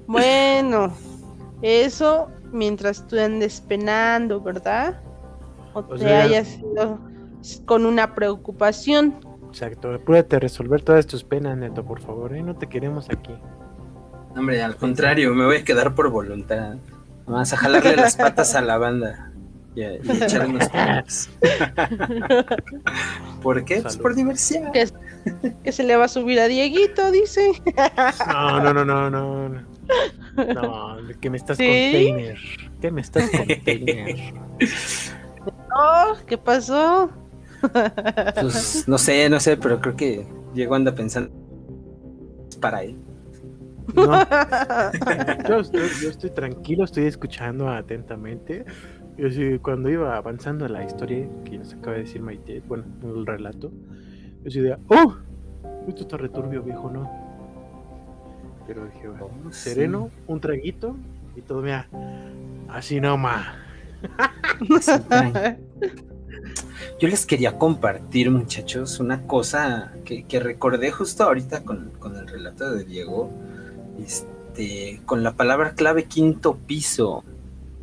[0.08, 0.92] Bueno,
[1.62, 5.00] eso mientras tú andes penando, ¿verdad?
[5.74, 6.98] O, O te sea- hayas ido
[7.64, 9.14] con una preocupación.
[9.56, 12.42] Exacto, apúrate a resolver todas tus penas, Neto, por favor, ¿eh?
[12.42, 13.32] No te queremos aquí.
[14.36, 16.74] Hombre, al contrario, me voy a quedar por voluntad.
[17.24, 19.32] Vamos a jalarle las patas a la banda
[19.74, 20.68] y, a- y echar unos.
[23.42, 23.80] ¿Por qué?
[23.80, 24.70] Pues por diversión.
[24.72, 24.90] Que,
[25.64, 27.52] que se le va a subir a Dieguito, dice.
[28.28, 29.48] No, no, no, no, no.
[29.48, 29.64] No,
[30.36, 31.64] No, que me estás ¿Sí?
[31.64, 32.38] container.
[32.82, 34.34] Que me estás container.
[35.78, 37.10] Oh, ¿qué pasó?
[38.40, 41.30] Pues no sé, no sé, pero creo que Diego anda pensando
[42.48, 42.96] es para él.
[43.94, 44.04] No,
[45.48, 48.64] yo, estoy, yo estoy tranquilo, estoy escuchando atentamente.
[49.16, 52.84] Yo sí, cuando iba avanzando en la historia que nos acaba de decir Maite, bueno,
[53.02, 53.70] en el relato,
[54.44, 55.14] yo sí decía, ¡oh!
[55.88, 57.10] Esto está returbio, viejo, ¿no?
[58.66, 59.70] Pero dije, bueno, Oh, sí.
[59.70, 60.96] sereno, un traguito
[61.36, 61.88] y todo, mira,
[62.68, 63.46] así nomás.
[66.98, 72.70] Yo les quería compartir, muchachos, una cosa que, recordé justo ahorita con, con el relato
[72.70, 73.30] de Diego.
[73.98, 77.24] Este, con la palabra clave quinto piso.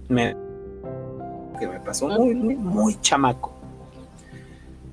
[0.10, 0.36] Me,
[1.60, 3.54] que me pasó muy, muy, muy chamaco.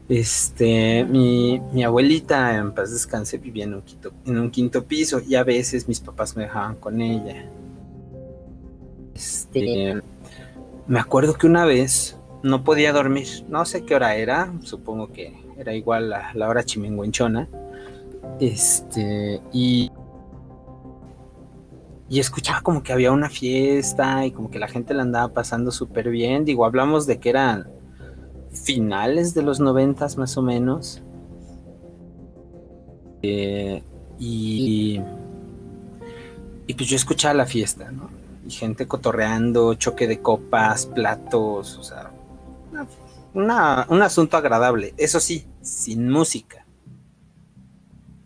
[0.09, 5.21] Este, mi, mi abuelita en paz descanse vivía en un, quinto, en un quinto piso
[5.21, 7.49] y a veces mis papás me dejaban con ella.
[9.15, 10.01] Este,
[10.87, 13.27] me acuerdo que una vez no podía dormir.
[13.49, 14.53] No sé qué hora era.
[14.63, 17.49] Supongo que era igual la, la hora chimenguenchona.
[18.41, 19.91] Este, y.
[22.09, 25.71] Y escuchaba como que había una fiesta y como que la gente la andaba pasando
[25.71, 26.45] súper bien.
[26.45, 27.69] Digo, hablamos de que eran
[28.51, 31.03] finales de los noventas más o menos.
[33.23, 33.83] Eh,
[34.19, 35.01] y.
[36.67, 38.21] Y pues yo escuchaba la fiesta, ¿no?
[38.47, 42.10] y gente cotorreando, choque de copas, platos, o sea,
[43.35, 44.95] una- un asunto agradable.
[44.97, 46.65] Eso sí, sin música.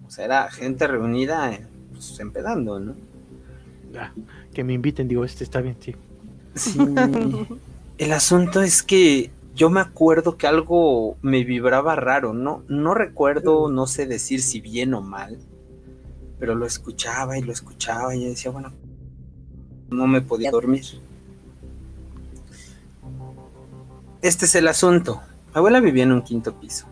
[0.07, 2.95] O sea, era gente reunida, eh, pues, empedando, ¿no?
[3.99, 4.13] Ah,
[4.53, 5.95] que me inviten, digo, este está bien, sí.
[6.55, 6.79] Sí.
[7.99, 13.71] El asunto es que yo me acuerdo que algo me vibraba raro, no, no recuerdo,
[13.71, 15.39] no sé decir si bien o mal,
[16.41, 18.73] pero lo escuchaba y lo escuchaba y yo decía, bueno,
[19.91, 20.85] no me podía dormir.
[24.25, 25.21] Este es el asunto.
[25.49, 26.87] Mi abuela vivía en un quinto piso.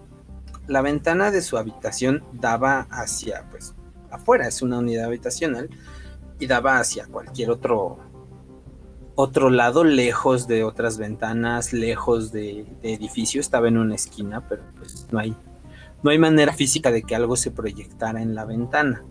[0.66, 3.74] La ventana de su habitación daba hacia, pues,
[4.10, 5.70] afuera, es una unidad habitacional,
[6.38, 8.00] y daba hacia cualquier otro
[9.14, 15.06] otro lado, lejos de otras ventanas, lejos de, edificio, estaba en una esquina, pero pues
[15.10, 15.34] no hay,
[16.02, 19.06] no hay manera física de que algo se proyectara en la ventana.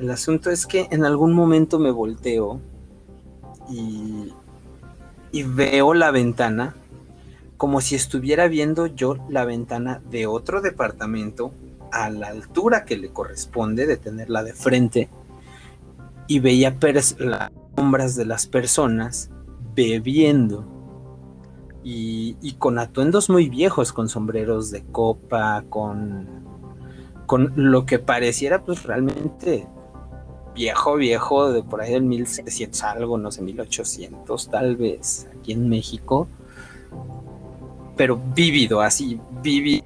[0.00, 2.60] El asunto es que en algún momento me volteo
[3.70, 4.32] y,
[5.34, 6.76] y veo la ventana
[7.56, 11.52] como si estuviera viendo yo la ventana de otro departamento
[11.90, 15.08] a la altura que le corresponde de tenerla de frente
[16.28, 17.16] y veía las
[17.74, 19.30] sombras de las personas
[19.74, 20.64] bebiendo.
[21.82, 26.28] Y, y con atuendos muy viejos, con sombreros de copa, con,
[27.26, 29.66] con lo que pareciera pues realmente
[30.54, 35.68] viejo, viejo, de por ahí del 1700 algo, no sé, 1800 tal vez, aquí en
[35.68, 36.28] México,
[37.96, 39.84] pero vívido, así, vívido.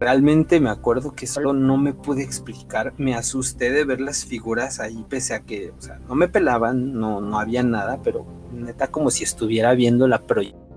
[0.00, 4.78] Realmente me acuerdo que solo no me pude explicar, me asusté de ver las figuras
[4.78, 5.72] ahí, pese a que,
[6.08, 10.68] no me pelaban, no, no había nada, pero neta como si estuviera viendo la proyección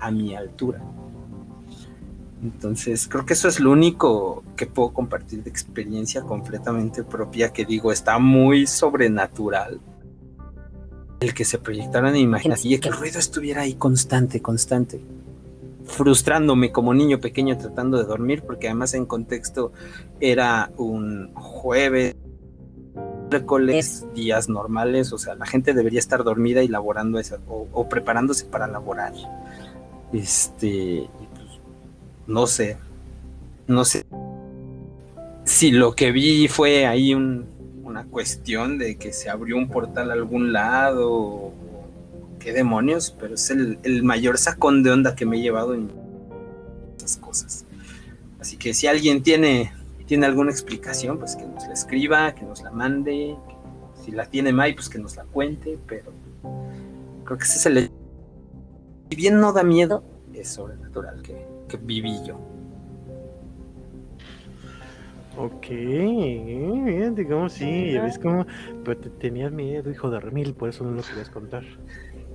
[0.00, 0.82] a mi altura.
[2.42, 7.64] Entonces, creo que eso es lo único que puedo compartir de experiencia completamente propia, que
[7.64, 9.80] digo, está muy sobrenatural.
[11.20, 15.02] El que se proyectaran imágenes y que el ruido estuviera ahí constante, constante
[15.90, 19.72] frustrándome como niño pequeño tratando de dormir, porque además en contexto
[20.20, 22.16] era un jueves,
[23.30, 28.46] miércoles, días normales, o sea, la gente debería estar dormida y laborando esa, o, preparándose
[28.46, 29.12] para laborar.
[30.12, 31.08] Este,
[32.26, 32.78] no sé,
[33.66, 34.06] no sé
[35.50, 37.44] si lo que vi fue ahí un,
[37.82, 41.52] una cuestión de que se abrió un portal a algún lado, o
[42.38, 45.90] qué demonios, pero es el, el mayor sacón de onda que me he llevado en
[46.92, 47.64] estas cosas.
[48.38, 49.72] Así que si alguien tiene,
[50.06, 53.36] tiene alguna explicación, pues que nos la escriba, que nos la mande,
[54.04, 56.12] si la tiene May, pues que nos la cuente, pero
[57.24, 57.90] creo que ese es el...
[59.10, 62.38] Si bien no da miedo, es sobrenatural que, que viví yo.
[65.38, 68.44] Ok, bien, digamos, sí, ya ves cómo,
[68.84, 71.64] pero te tenías miedo, hijo de remil, por eso no lo querías contar.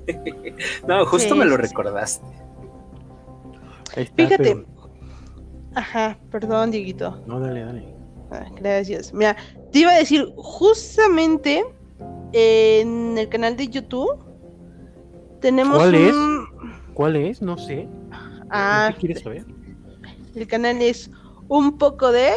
[0.87, 2.25] No, justo Sí, me lo recordaste.
[3.95, 4.37] Ahí está, Fíjate.
[4.37, 4.65] pero-
[5.73, 7.21] Ajá, perdón, Dieguito.
[7.25, 7.95] No, dale, dale.
[8.31, 9.13] Ah, gracias.
[9.13, 9.35] Mira,
[9.71, 11.65] te iba a decir, justamente
[12.33, 14.15] en el canal de YouTube
[15.41, 16.15] tenemos ¿Cuál es?
[16.93, 17.41] ¿Cuál es?
[17.41, 17.87] No sé.
[18.49, 19.45] Ah, ¿Qué quieres saber?
[20.35, 21.09] el canal es
[21.47, 22.31] un poco de...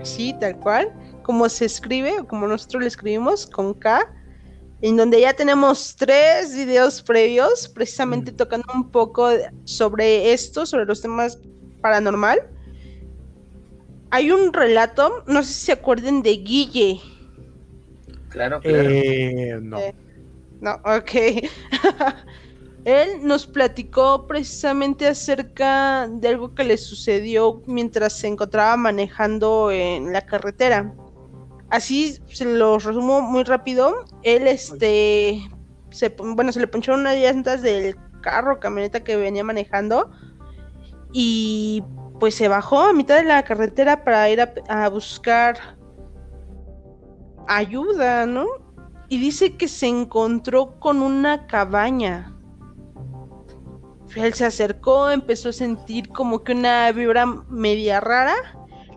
[0.00, 0.92] Así, tal cual,
[1.22, 4.00] como se escribe, o como nosotros lo escribimos, con K,
[4.82, 8.36] en donde ya tenemos tres videos previos, precisamente Mm.
[8.36, 9.28] tocando un poco
[9.64, 11.38] sobre esto, sobre los temas
[11.82, 12.38] paranormal.
[14.12, 17.00] Hay un relato, no sé si se acuerden de Guille.
[18.28, 18.88] Claro, claro.
[18.90, 19.78] Eh, no.
[19.78, 19.94] Eh,
[20.60, 21.10] No, ok.
[22.84, 30.12] Él nos platicó precisamente acerca de algo que le sucedió mientras se encontraba manejando en
[30.12, 30.94] la carretera.
[31.68, 34.04] Así se lo resumo muy rápido.
[34.22, 35.42] Él, este,
[35.90, 40.10] se, bueno, se le poncharon unas llantas del carro, camioneta que venía manejando
[41.12, 41.82] y
[42.18, 45.58] pues se bajó a mitad de la carretera para ir a, a buscar
[47.46, 48.46] ayuda, ¿no?
[49.08, 52.36] Y dice que se encontró con una cabaña.
[54.16, 58.34] Él se acercó, empezó a sentir como que una vibra media rara.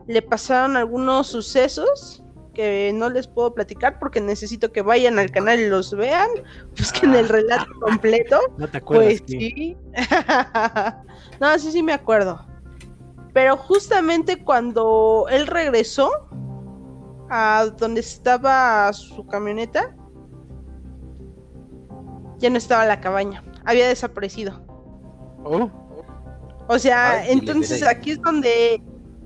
[0.07, 5.59] Le pasaron algunos sucesos que no les puedo platicar porque necesito que vayan al canal
[5.59, 6.29] y los vean.
[6.77, 8.39] Busquen el relato completo.
[8.57, 9.21] No te acuerdas.
[9.21, 9.53] Pues sí.
[9.55, 9.77] sí.
[11.39, 12.45] no, sí, sí me acuerdo.
[13.33, 16.11] Pero justamente cuando él regresó
[17.29, 19.95] a donde estaba su camioneta,
[22.37, 24.72] ya no estaba la cabaña, había desaparecido.
[25.43, 25.69] Oh,
[26.67, 28.81] O sea, Ay, entonces aquí es donde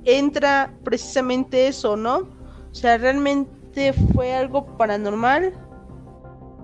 [0.06, 2.18] entra precisamente eso, ¿no?
[2.72, 5.54] O sea, realmente fue algo paranormal,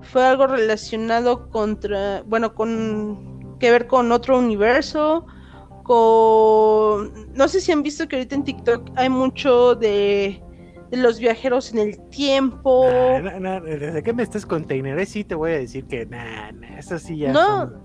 [0.01, 5.26] fue algo relacionado contra, bueno, con que ver con otro universo,
[5.84, 10.41] con, no sé si han visto que ahorita en TikTok hay mucho de,
[10.89, 12.88] de los viajeros en el tiempo.
[12.89, 16.97] ah, desde que me estás container, sí te voy a decir que nah, nah, eso
[16.99, 17.45] sí ya No.
[17.45, 17.84] son,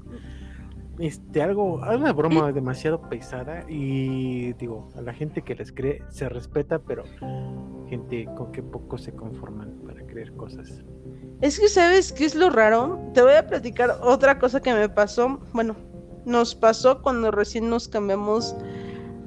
[0.98, 6.28] este algo, una broma demasiado pesada y digo, a la gente que les cree se
[6.28, 7.04] respeta, pero
[7.88, 10.82] gente con que poco se conforman para creer cosas.
[11.40, 12.98] Es que sabes qué es lo raro.
[13.14, 15.38] Te voy a platicar otra cosa que me pasó.
[15.52, 15.76] Bueno,
[16.24, 18.56] nos pasó cuando recién nos cambiamos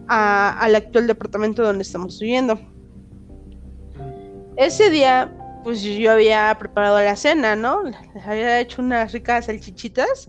[0.08, 2.60] a- al actual departamento donde estamos viviendo.
[4.58, 7.82] Ese día, pues yo había preparado la cena, ¿no?
[8.26, 10.28] Había hecho unas ricas salchichitas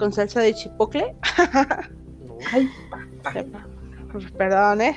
[0.00, 1.14] con salsa de chipocle.
[2.52, 2.68] Ay,
[4.36, 4.96] Perdón, ¿eh?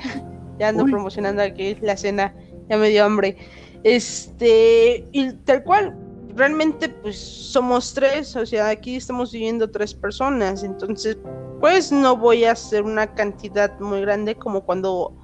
[0.58, 0.90] Ya ando Uy.
[0.90, 2.34] promocionando aquí la cena.
[2.68, 3.36] Ya me dio hambre.
[3.84, 5.94] Este, y tal cual,
[6.34, 11.18] realmente pues somos tres, o sea, aquí estamos viviendo tres personas, entonces
[11.60, 15.14] pues no voy a hacer una cantidad muy grande como cuando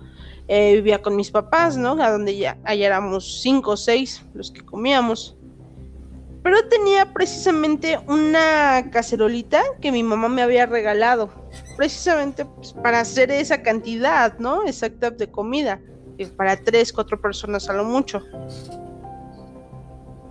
[0.46, 1.92] eh, vivía con mis papás, ¿no?
[2.02, 5.36] A donde ya allá éramos cinco o seis los que comíamos.
[6.42, 11.30] Pero tenía precisamente una cacerolita que mi mamá me había regalado,
[11.76, 14.64] precisamente pues, para hacer esa cantidad, ¿no?
[14.64, 15.80] Exacta de comida,
[16.18, 18.22] eh, para tres, cuatro personas a lo mucho.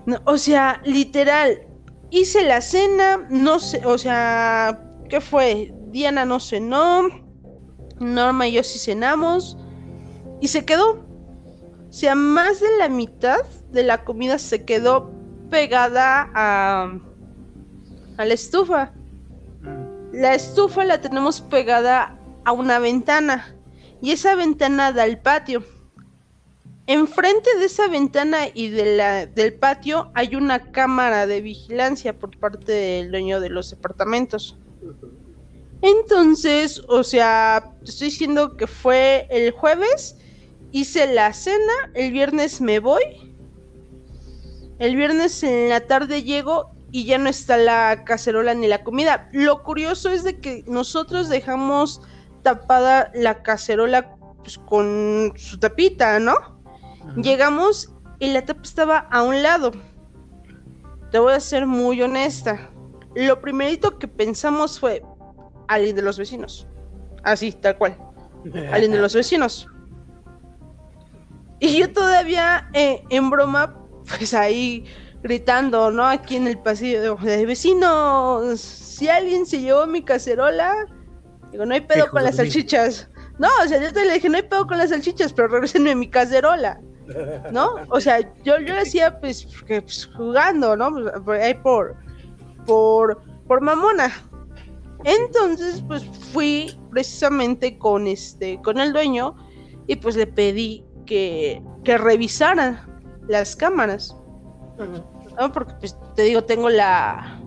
[0.08, 1.68] No, o sea, literal,
[2.10, 5.72] hice la cena, no sé, o sea, ¿qué fue?
[5.92, 7.08] Diana no cenó,
[8.00, 9.58] Norma y yo sí cenamos,
[10.42, 11.06] y se quedó.
[11.90, 13.40] O sea, más de la mitad
[13.72, 15.12] de la comida se quedó
[15.50, 16.94] pegada a,
[18.18, 18.94] a la estufa.
[20.12, 23.56] La estufa la tenemos pegada a una ventana
[24.02, 25.64] y esa ventana da al patio.
[26.88, 32.36] Enfrente de esa ventana y de la, del patio hay una cámara de vigilancia por
[32.40, 34.58] parte del dueño de los departamentos.
[35.82, 40.18] Entonces, o sea, estoy diciendo que fue el jueves,
[40.72, 43.29] hice la cena, el viernes me voy,
[44.80, 49.30] el viernes en la tarde llego y ya no está la cacerola ni la comida.
[49.32, 52.02] Lo curioso es de que nosotros dejamos
[52.42, 56.34] tapada la cacerola pues, con su tapita, ¿no?
[57.18, 59.72] Llegamos y la tapa estaba a un lado.
[61.12, 62.70] Te voy a ser muy honesta.
[63.16, 65.04] Lo primerito que pensamos fue
[65.68, 66.68] alguien de los vecinos.
[67.24, 67.98] Así, tal cual.
[68.72, 69.68] Alguien de los vecinos.
[71.60, 73.76] Y yo todavía eh, en broma,
[74.18, 74.86] pues ahí
[75.24, 76.06] gritando, ¿no?
[76.06, 80.74] Aquí en el pasillo de, vecinos, si alguien se llevó mi cacerola,
[81.52, 83.10] digo, no hay pedo con las salchichas.
[83.38, 85.96] No, o sea, yo te le dije, no hay pedo con las salchichas, pero regresenme
[85.96, 86.80] mi cacerola.
[87.52, 87.76] ¿No?
[87.90, 90.94] O sea, yo, yo decía, pues, pues jugando, ¿no?
[91.26, 91.96] Pues, ahí por,
[92.66, 94.12] por, por mamona.
[95.06, 96.04] Entonces, pues
[96.34, 99.36] fui precisamente con este, con el dueño,
[99.88, 102.89] y pues le pedí que, que revisara
[103.30, 104.16] las cámaras.
[105.54, 107.40] Porque pues, te digo, tengo la,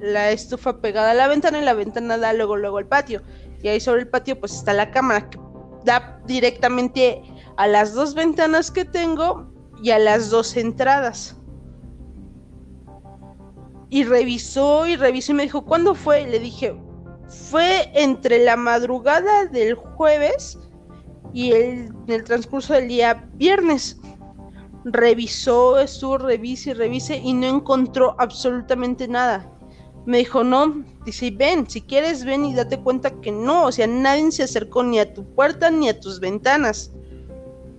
[0.00, 3.22] la estufa pegada a la ventana y la ventana da luego luego al patio.
[3.62, 5.40] Y ahí sobre el patio pues está la cámara que
[5.84, 7.22] da directamente
[7.56, 9.50] a las dos ventanas que tengo
[9.82, 11.36] y a las dos entradas.
[13.90, 16.22] Y revisó y revisó y me dijo, ¿cuándo fue?
[16.22, 16.74] Y le dije,
[17.50, 20.58] fue entre la madrugada del jueves
[21.32, 24.01] y el, el transcurso del día viernes.
[24.84, 29.48] Revisó, estuvo, revise y revise y no encontró absolutamente nada.
[30.06, 33.86] Me dijo, no, dice, ven, si quieres ven y date cuenta que no, o sea,
[33.86, 36.90] nadie se acercó ni a tu puerta ni a tus ventanas.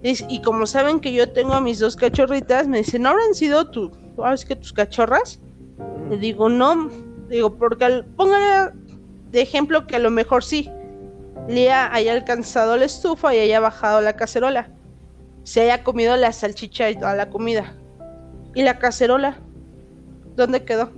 [0.05, 3.71] Y, como saben que yo tengo a mis dos cachorritas, me dice, ¿no habrán sido
[4.17, 5.39] sabes que tus cachorras?
[6.09, 6.89] Le digo, no,
[7.29, 8.73] digo, porque póngale
[9.31, 10.69] de ejemplo que a lo mejor sí.
[11.47, 14.69] Lía haya alcanzado la estufa y haya bajado la cacerola.
[15.43, 17.75] Se haya comido la salchicha y toda la comida.
[18.55, 19.37] ¿Y la cacerola?
[20.35, 20.91] ¿Dónde quedó?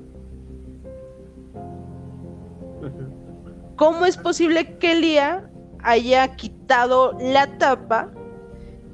[3.75, 5.49] ¿Cómo es posible que Lía
[5.83, 8.11] haya quitado la tapa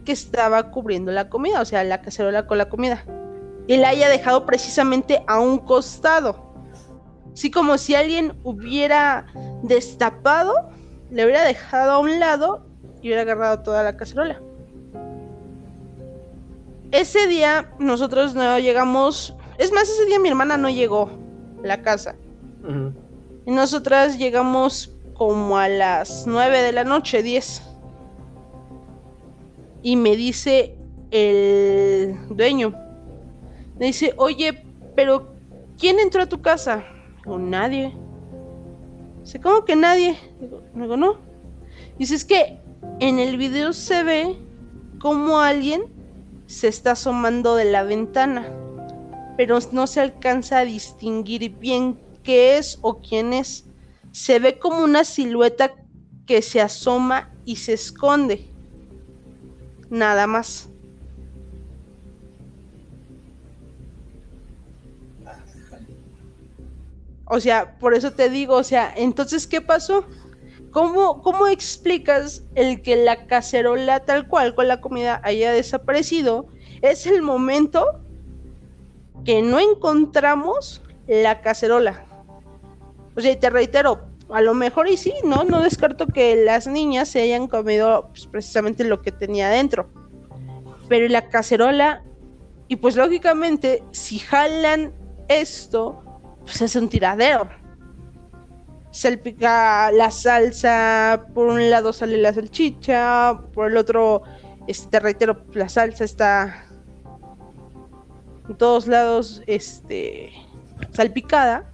[0.05, 1.61] que estaba cubriendo la comida?
[1.61, 3.05] O sea, la cacerola con la comida.
[3.67, 6.51] Y la haya dejado precisamente a un costado.
[7.33, 9.25] Así como si alguien hubiera
[9.63, 10.53] destapado
[11.11, 12.65] le hubiera dejado a un lado
[13.01, 14.41] y hubiera agarrado toda la cacerola.
[16.91, 21.09] Ese día nosotros no llegamos, es más, ese día mi hermana no llegó
[21.63, 22.15] a la casa.
[23.45, 27.61] Y nosotras llegamos como a las 9 de la noche, 10.
[29.83, 30.75] Y me dice
[31.11, 32.73] el dueño,
[33.79, 34.63] me dice, oye,
[34.95, 35.33] pero
[35.79, 36.83] ¿quién entró a tu casa?
[37.25, 37.95] O nadie.
[39.21, 40.17] Dice, ¿cómo que nadie?
[40.75, 41.17] Digo, no.
[41.97, 42.59] Dice, es que
[42.99, 44.37] en el video se ve
[44.99, 46.00] como alguien
[46.51, 48.51] se está asomando de la ventana,
[49.37, 53.65] pero no se alcanza a distinguir bien qué es o quién es.
[54.11, 55.73] Se ve como una silueta
[56.27, 58.49] que se asoma y se esconde.
[59.89, 60.69] Nada más.
[67.25, 70.05] O sea, por eso te digo, o sea, entonces, ¿qué pasó?
[70.71, 76.47] ¿Cómo, ¿Cómo explicas el que la cacerola tal cual con la comida haya desaparecido?
[76.81, 77.99] Es el momento
[79.25, 82.05] que no encontramos la cacerola.
[83.15, 85.43] O sea, te reitero, a lo mejor y sí, ¿no?
[85.43, 89.89] No descarto que las niñas se hayan comido pues, precisamente lo que tenía adentro.
[90.87, 92.03] Pero la cacerola,
[92.69, 94.93] y pues lógicamente, si jalan
[95.27, 96.01] esto,
[96.45, 97.49] pues es un tiradero.
[98.91, 104.23] Salpica la salsa, por un lado sale la salchicha, por el otro,
[104.67, 106.65] este, reitero, la salsa está
[108.49, 110.31] en todos lados, este,
[110.91, 111.67] salpicada.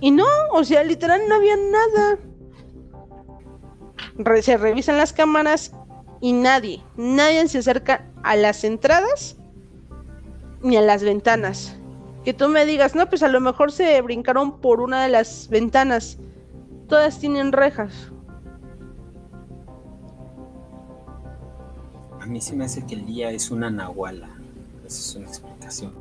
[0.00, 2.18] Y no, o sea, literal no había nada.
[4.42, 5.72] se revisan las cámaras
[6.20, 9.36] y nadie, nadie se acerca a las entradas
[10.60, 11.76] ni a las ventanas
[12.24, 15.48] que tú me digas, no, pues a lo mejor se brincaron por una de las
[15.48, 16.18] ventanas.
[16.92, 18.12] Todas tienen rejas.
[22.20, 24.28] A mí sí me hace que el día es una nahuala.
[24.86, 25.94] Esa es una explicación.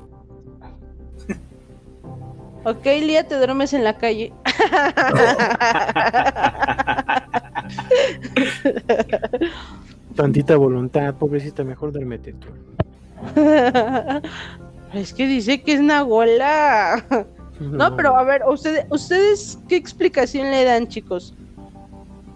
[2.66, 4.34] ok, Lía, te duermes en la calle.
[10.18, 12.50] Tantita voluntad, pobrecita, mejor duérmete tú.
[14.94, 17.06] Es que dice que es Nahuala.
[17.62, 21.34] No, pero a ver, ustedes, ¿ustedes qué explicación le dan, chicos?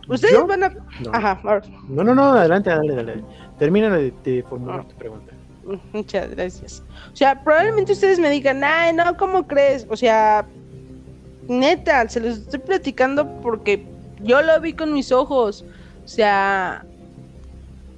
[0.07, 0.69] Ustedes van a.
[0.69, 1.11] No.
[1.13, 3.23] Ajá, No, no, no, adelante, dale, dale.
[3.57, 4.87] Termina de, formular ah.
[4.87, 5.33] tu pregunta.
[5.93, 6.83] Muchas gracias.
[7.11, 9.87] O sea, probablemente ustedes me digan, ay, no, ¿cómo crees?
[9.89, 10.45] O sea,
[11.47, 13.83] neta, se los estoy platicando porque
[14.21, 15.65] yo lo vi con mis ojos.
[16.03, 16.85] O sea,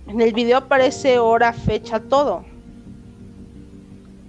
[0.07, 2.45] en el video aparece hora, fecha, todo.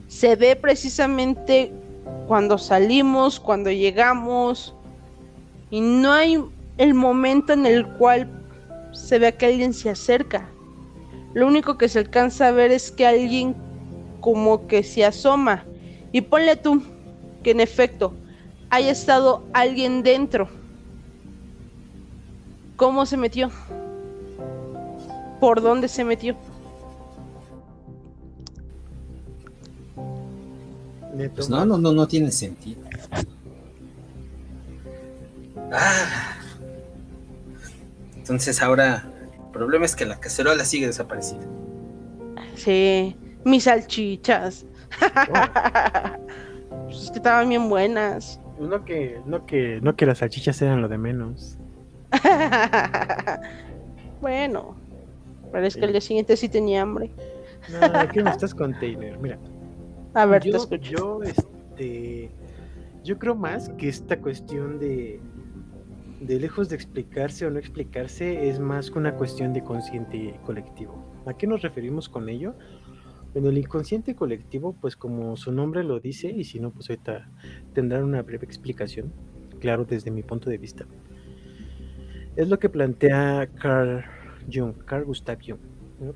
[0.09, 1.73] se ve precisamente
[2.27, 4.75] cuando salimos, cuando llegamos,
[5.71, 6.43] y no hay
[6.79, 8.29] el momento en el cual
[8.93, 10.49] se ve que alguien se acerca.
[11.35, 13.55] Lo único que se alcanza a ver es que alguien
[14.21, 15.65] como que se asoma.
[16.13, 16.83] Y ponle tú
[17.43, 18.15] que en efecto
[18.71, 20.49] haya estado alguien dentro.
[22.77, 23.51] ¿Cómo se metió?
[25.41, 26.37] ¿Por dónde se metió?
[31.27, 32.81] Pues no, no, no, no tiene sentido.
[35.73, 36.37] Ah.
[38.17, 41.41] Entonces ahora el problema es que la cacerola sigue desaparecida.
[42.55, 44.65] Sí, mis salchichas.
[46.87, 48.41] pues es que estaban bien buenas.
[48.61, 51.59] No que, no que, no que las salchichas eran lo de menos.
[54.21, 54.77] bueno,
[55.53, 57.11] pero es que el día siguiente sí tenía hambre.
[57.69, 59.39] No, aquí no estás container, mira.
[60.15, 60.91] A ver, yo, te escucho.
[60.91, 62.31] Yo, este,
[63.05, 65.21] yo creo más que esta cuestión de,
[66.21, 71.05] de lejos de explicarse o no explicarse, es más que una cuestión de consciente colectivo.
[71.27, 72.55] ¿A qué nos referimos con ello?
[73.33, 77.31] Bueno, el inconsciente colectivo, pues como su nombre lo dice, y si no, pues ahorita
[77.75, 79.13] tendrán una breve explicación,
[79.61, 80.87] claro, desde mi punto de vista.
[82.37, 84.05] Es lo que plantea Carl
[84.53, 85.61] Jung, Carl Gustav Jung.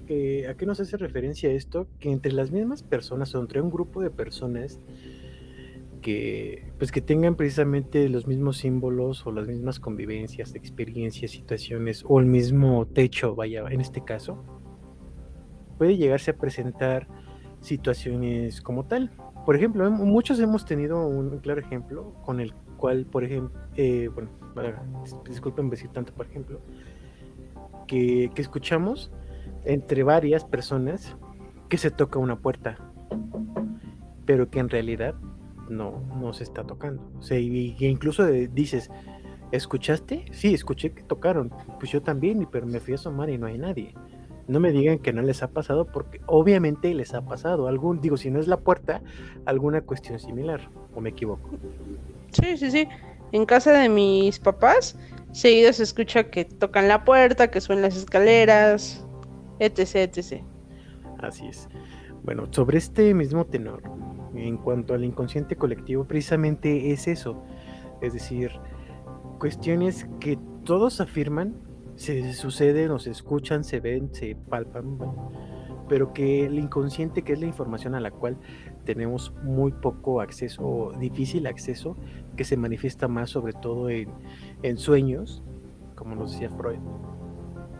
[0.07, 1.89] Que, ¿A qué nos hace referencia esto?
[1.99, 4.81] Que entre las mismas personas o entre un grupo de personas
[6.03, 12.21] que pues que tengan precisamente los mismos símbolos o las mismas convivencias, experiencias, situaciones o
[12.21, 14.45] el mismo techo, vaya, en este caso,
[15.79, 17.09] puede llegarse a presentar
[17.61, 19.11] situaciones como tal.
[19.47, 24.31] Por ejemplo, muchos hemos tenido un claro ejemplo con el cual, por ejemplo, eh, bueno,
[25.29, 26.61] disculpen decir tanto, por ejemplo,
[27.87, 29.11] que, que escuchamos
[29.65, 31.17] entre varias personas
[31.69, 32.77] que se toca una puerta,
[34.27, 35.15] pero que en realidad
[35.69, 37.03] no, no se está tocando.
[37.19, 38.91] O sea, y, incluso dices,
[39.53, 40.27] ¿escuchaste?
[40.33, 41.51] Sí, escuché que tocaron.
[41.79, 43.95] Pues yo también, pero me fui a asomar y no hay nadie.
[44.49, 47.69] No me digan que no les ha pasado, porque obviamente les ha pasado.
[47.69, 49.01] Algún, digo, si no es la puerta,
[49.47, 51.51] alguna cuestión similar, o me equivoco.
[52.33, 52.89] Sí, sí, sí.
[53.31, 54.99] En casa de mis papás,
[55.31, 59.07] seguido se escucha que tocan la puerta, que suenan las escaleras,
[59.59, 60.43] etc, etc.
[61.19, 61.69] Así es.
[62.25, 63.83] Bueno, sobre este mismo tenor,
[64.35, 67.43] en cuanto al inconsciente colectivo, precisamente es eso.
[68.01, 68.53] Es decir,
[69.39, 71.57] cuestiones que todos afirman
[71.97, 74.99] se suceden o se escuchan, se ven, se palpan,
[75.89, 78.39] pero que el inconsciente, que es la información a la cual
[78.85, 81.97] tenemos muy poco acceso o difícil acceso,
[82.37, 84.09] que se manifiesta más sobre todo en,
[84.63, 85.43] en sueños,
[85.95, 86.79] como nos decía Freud,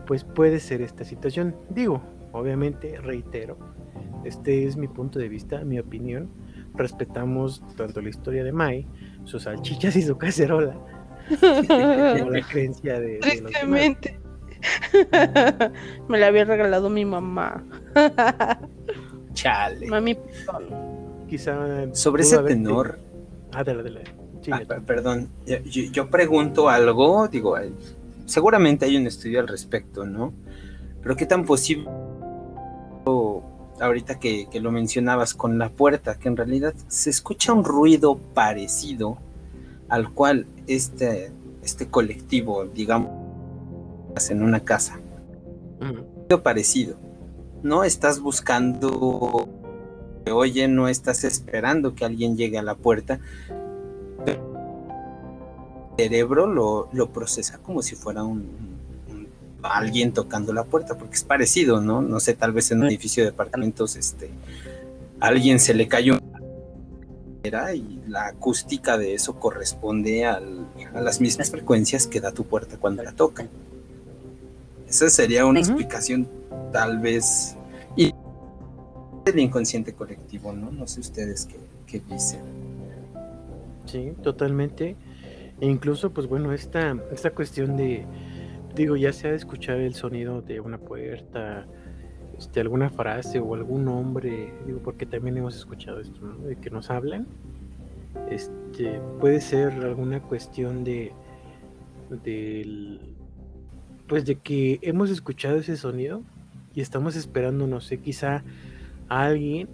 [0.05, 1.55] pues puede ser esta situación.
[1.69, 2.01] Digo,
[2.31, 3.57] obviamente, reitero,
[4.23, 6.29] este es mi punto de vista, mi opinión.
[6.75, 8.87] Respetamos tanto la historia de Mai,
[9.25, 10.75] sus salchichas y su cacerola,
[11.39, 13.51] como la creencia de, de los demás.
[13.51, 14.19] Tristemente.
[16.07, 17.63] Me la había regalado mi mamá.
[19.33, 19.87] Chale.
[19.87, 20.17] Mami.
[21.27, 22.99] Quizá Sobre ese haberte- tenor,
[23.51, 24.03] Ah, dale, dale.
[24.41, 25.57] Sí, ah, perdón, yo,
[25.91, 27.55] yo- pregunto algo, digo,
[28.25, 30.33] seguramente hay un estudio al respecto, ¿no?
[31.01, 31.89] Pero qué tan posible,
[33.79, 38.17] ahorita que, que lo mencionabas con la puerta, que en realidad se escucha un ruido
[38.17, 39.17] parecido
[39.89, 41.31] al cual este,
[41.63, 43.11] este colectivo, digamos,
[44.29, 44.99] en una casa,
[45.81, 46.05] Ujú.
[46.21, 46.95] ruido parecido.
[47.61, 49.49] No estás buscando,
[50.31, 53.19] oye, no estás esperando que alguien llegue a la puerta.
[54.25, 54.37] El
[55.97, 58.39] cerebro lo, lo procesa como si fuera un,
[59.09, 59.27] un-
[59.63, 62.01] alguien tocando la puerta, porque es parecido, ¿no?
[62.01, 64.29] No sé, tal vez en un edificio de departamentos, este,
[65.19, 66.17] a alguien se le cayó
[67.45, 72.43] una y la acústica de eso corresponde al- a las mismas frecuencias que da tu
[72.45, 73.47] puerta cuando la toca.
[74.87, 76.27] Esa sería una explicación
[76.71, 77.55] tal vez
[77.95, 78.13] y
[79.25, 80.71] del inconsciente colectivo, ¿no?
[80.71, 82.41] No sé ustedes qué, qué dicen.
[83.85, 84.95] Sí, totalmente.
[85.59, 88.05] E incluso, pues bueno, esta, esta cuestión de,
[88.75, 91.65] digo, ya sea de escuchar el sonido de una puerta,
[92.37, 96.37] este, alguna frase o algún nombre, digo, porque también hemos escuchado esto, ¿no?
[96.39, 97.27] De que nos hablan.
[98.29, 101.11] Este, puede ser alguna cuestión de,
[102.23, 102.99] del,
[104.07, 106.21] pues de que hemos escuchado ese sonido
[106.73, 108.43] y estamos esperando, no sé, quizá
[109.09, 109.69] a alguien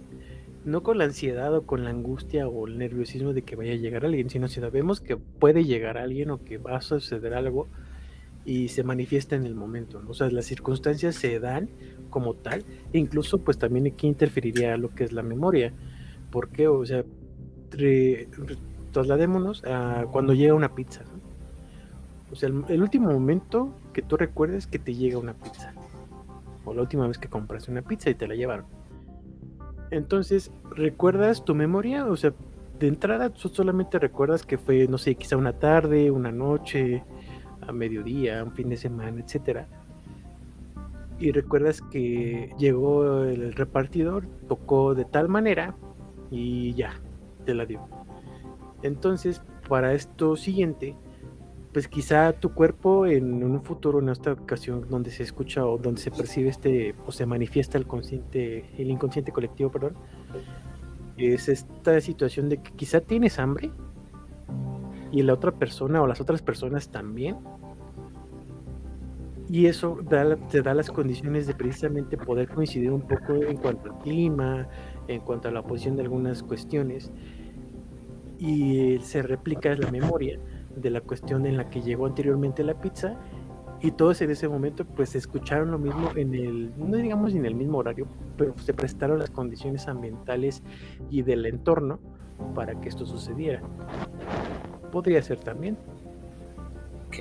[0.64, 3.76] no con la ansiedad o con la angustia o el nerviosismo de que vaya a
[3.76, 7.68] llegar alguien, sino si sabemos que puede llegar alguien o que va a suceder algo
[8.44, 10.10] y se manifiesta en el momento, ¿no?
[10.10, 11.68] O sea, las circunstancias se dan
[12.08, 15.72] como tal, e incluso pues también aquí interferiría lo que es la memoria,
[16.30, 16.68] ¿Por qué?
[16.68, 17.04] O sea,
[18.92, 21.02] trasladémonos a cuando llega una pizza.
[21.02, 21.20] ¿no?
[22.32, 25.74] O sea, el, el último momento que tú recuerdes que te llega una pizza.
[26.64, 28.66] O la última vez que compraste una pizza y te la llevaron.
[29.90, 32.06] Entonces, ¿recuerdas tu memoria?
[32.06, 32.32] O sea,
[32.78, 37.04] de entrada tú solamente recuerdas que fue, no sé, quizá una tarde, una noche,
[37.60, 39.68] a mediodía, un fin de semana, etcétera.
[41.18, 45.74] Y recuerdas que llegó el repartidor, tocó de tal manera
[46.30, 46.94] y ya,
[47.44, 47.86] te la dio.
[48.82, 50.96] Entonces, para esto siguiente,
[51.72, 56.00] pues quizá tu cuerpo en un futuro, en esta ocasión donde se escucha o donde
[56.00, 59.94] se percibe este, o se manifiesta el consciente, el inconsciente colectivo, perdón,
[61.16, 63.70] es esta situación de que quizá tienes hambre
[65.12, 67.36] y la otra persona o las otras personas también.
[69.48, 69.98] Y eso
[70.48, 74.68] te da las condiciones de precisamente poder coincidir un poco en cuanto al clima,
[75.08, 77.10] en cuanto a la posición de algunas cuestiones.
[78.38, 80.38] Y se replica la memoria
[80.76, 83.16] de la cuestión en la que llegó anteriormente la pizza.
[83.82, 87.54] Y todos en ese momento pues escucharon lo mismo en el, no digamos en el
[87.54, 88.06] mismo horario,
[88.36, 90.62] pero se prestaron las condiciones ambientales
[91.10, 91.98] y del entorno
[92.54, 93.62] para que esto sucediera.
[94.92, 95.78] Podría ser también.
[97.06, 97.16] Ok.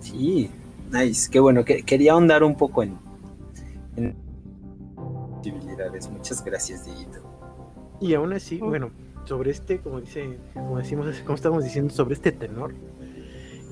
[0.00, 0.50] Sí,
[0.92, 1.30] nice.
[1.30, 1.64] Qué bueno.
[1.64, 2.98] que- quería ahondar un poco en,
[3.96, 4.16] en
[5.36, 6.10] posibilidades.
[6.10, 7.20] Muchas gracias, Dieguito.
[8.00, 8.68] Y aún así, Mm.
[8.68, 8.90] bueno,
[9.24, 12.74] sobre este, como dice, como decimos, como estamos diciendo, sobre este tenor,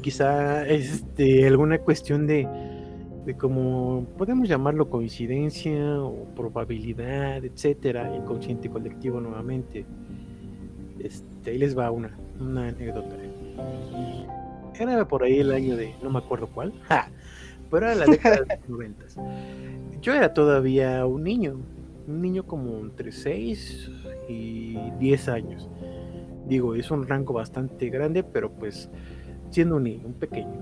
[0.02, 2.46] quizá este alguna cuestión de,
[3.24, 9.84] de como podemos llamarlo coincidencia o probabilidad, etcétera, inconsciente colectivo nuevamente.
[10.98, 13.16] Este, ahí les va una, una anécdota.
[14.78, 17.10] Era por ahí el año de, no me acuerdo cuál, ¡ja!
[17.70, 19.16] pero era la década de los noventas.
[20.00, 21.60] Yo era todavía un niño,
[22.10, 23.90] un niño como entre 6
[24.28, 25.68] y 10 años.
[26.48, 28.90] Digo, es un rango bastante grande, pero pues
[29.50, 30.54] siendo un niño, un pequeño.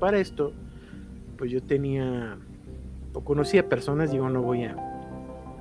[0.00, 0.52] Para esto,
[1.36, 2.38] pues yo tenía
[3.12, 4.76] o conocía personas, digo, no voy a,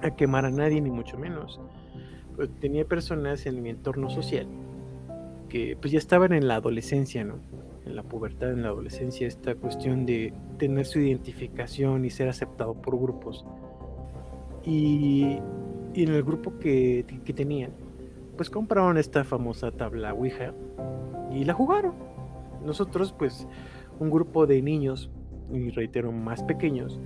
[0.02, 1.60] a quemar a nadie, ni mucho menos.
[2.36, 4.46] Pero tenía personas en mi entorno social
[5.48, 7.36] que pues ya estaban en la adolescencia, ¿no?
[7.86, 12.74] En la pubertad, en la adolescencia, esta cuestión de tener su identificación y ser aceptado
[12.74, 13.46] por grupos.
[14.66, 15.40] Y,
[15.94, 17.72] y en el grupo que, que tenían,
[18.36, 20.54] pues compraron esta famosa tabla Ouija
[21.32, 21.94] y la jugaron.
[22.66, 23.48] Nosotros, pues,
[24.00, 25.10] un grupo de niños,
[25.52, 27.00] y reitero, más pequeños,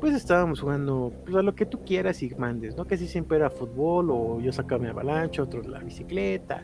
[0.00, 2.84] pues estábamos jugando pues, a lo que tú quieras y mandes, ¿no?
[2.86, 6.62] Casi siempre era fútbol, o yo sacaba mi avalancha, otros la bicicleta,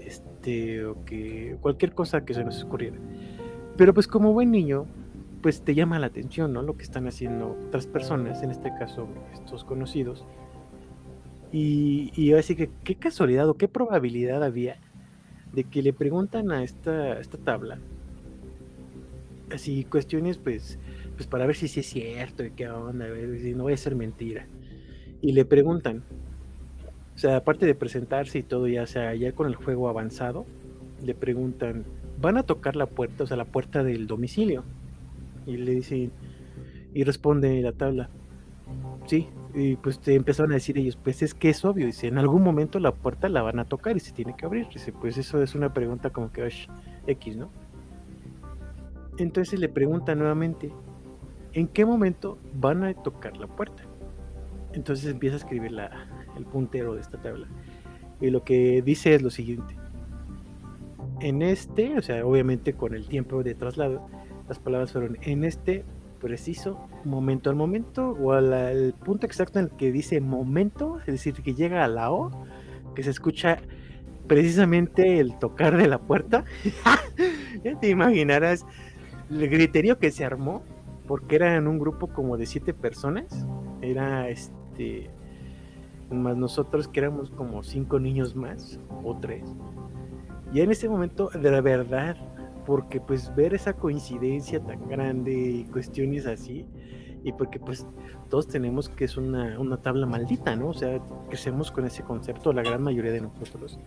[0.00, 2.96] este, o que cualquier cosa que se nos ocurriera.
[3.76, 4.86] Pero pues como buen niño,
[5.42, 6.62] pues te llama la atención, ¿no?
[6.62, 10.24] Lo que están haciendo otras personas, en este caso estos conocidos.
[11.52, 14.78] Y, y así que, qué casualidad o qué probabilidad había
[15.52, 17.78] de que le preguntan a esta, esta tabla,
[19.52, 20.78] así cuestiones, pues,
[21.16, 23.74] pues para ver si sí es cierto y qué onda, a ver si no vaya
[23.74, 24.46] a ser mentira.
[25.20, 26.02] Y le preguntan,
[27.14, 30.46] o sea, aparte de presentarse y todo, ya sea ya con el juego avanzado,
[31.02, 31.84] le preguntan,
[32.20, 34.64] ¿van a tocar la puerta, o sea, la puerta del domicilio?
[35.48, 36.12] Y le dicen,
[36.94, 38.10] y responde la tabla,
[39.06, 42.18] sí, y pues te empezaron a decir ellos, pues es que es obvio, dice, en
[42.18, 45.16] algún momento la puerta la van a tocar y se tiene que abrir, dice, pues
[45.16, 46.66] eso es una pregunta como que "Ush,
[47.06, 47.50] X, ¿no?
[49.16, 50.70] Entonces le pregunta nuevamente,
[51.54, 53.82] ¿en qué momento van a tocar la puerta?
[54.74, 55.90] Entonces empieza a escribir la,
[56.36, 57.48] el puntero de esta tabla.
[58.20, 59.74] Y lo que dice es lo siguiente.
[61.20, 64.06] En este, o sea, obviamente con el tiempo de traslado,
[64.48, 65.84] las palabras fueron en este
[66.20, 71.06] preciso momento al momento o al, al punto exacto en el que dice momento, es
[71.06, 72.30] decir, que llega a la O,
[72.94, 73.58] que se escucha
[74.28, 76.44] precisamente el tocar de la puerta.
[77.64, 78.64] ya te imaginarás
[79.30, 80.62] el griterío que se armó,
[81.06, 83.46] porque eran un grupo como de siete personas.
[83.80, 85.10] Era este,
[86.10, 89.44] más nosotros que éramos como cinco niños más, o tres.
[90.52, 92.16] Y en ese momento, de la verdad,
[92.68, 96.66] porque pues ver esa coincidencia tan grande y cuestiones así,
[97.24, 97.86] y porque pues
[98.28, 100.68] todos tenemos que es una, una tabla maldita, ¿no?
[100.68, 101.00] O sea,
[101.30, 103.80] crecemos con ese concepto, la gran mayoría de nosotros,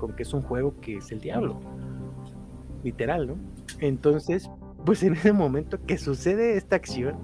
[0.00, 1.60] con que es un juego que es el diablo,
[2.82, 3.36] literal, ¿no?
[3.78, 4.50] Entonces,
[4.84, 7.14] pues en ese momento que sucede esta acción,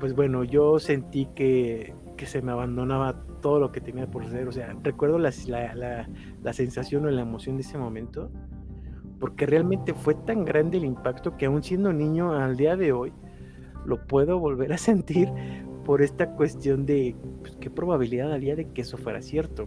[0.00, 4.48] pues bueno, yo sentí que, que se me abandonaba todo lo que tenía por ser,
[4.48, 6.08] o sea, recuerdo la, la, la,
[6.42, 8.32] la sensación o la emoción de ese momento,
[9.18, 13.12] porque realmente fue tan grande el impacto que aún siendo niño al día de hoy,
[13.84, 15.28] lo puedo volver a sentir
[15.84, 19.66] por esta cuestión de pues, qué probabilidad había de que eso fuera cierto.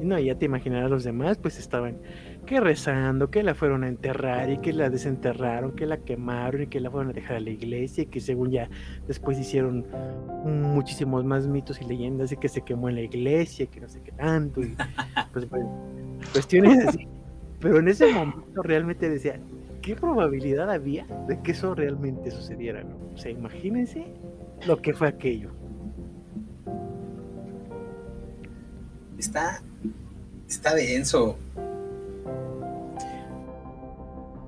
[0.00, 1.98] Y no, ya te imaginarás los demás, pues estaban
[2.46, 6.66] que rezando, que la fueron a enterrar y que la desenterraron, que la quemaron y
[6.66, 8.68] que la fueron a dejar a la iglesia y que según ya
[9.06, 9.86] después hicieron
[10.44, 14.00] muchísimos más mitos y leyendas y que se quemó en la iglesia que no sé
[14.02, 14.76] qué tanto y
[15.32, 15.46] pues
[16.32, 17.08] cuestiones así.
[17.60, 19.38] Pero en ese momento realmente decía,
[19.82, 22.82] ¿qué probabilidad había de que eso realmente sucediera?
[23.14, 24.06] O sea, imagínense
[24.66, 25.50] lo que fue aquello.
[29.18, 29.62] Está,
[30.48, 31.36] está denso.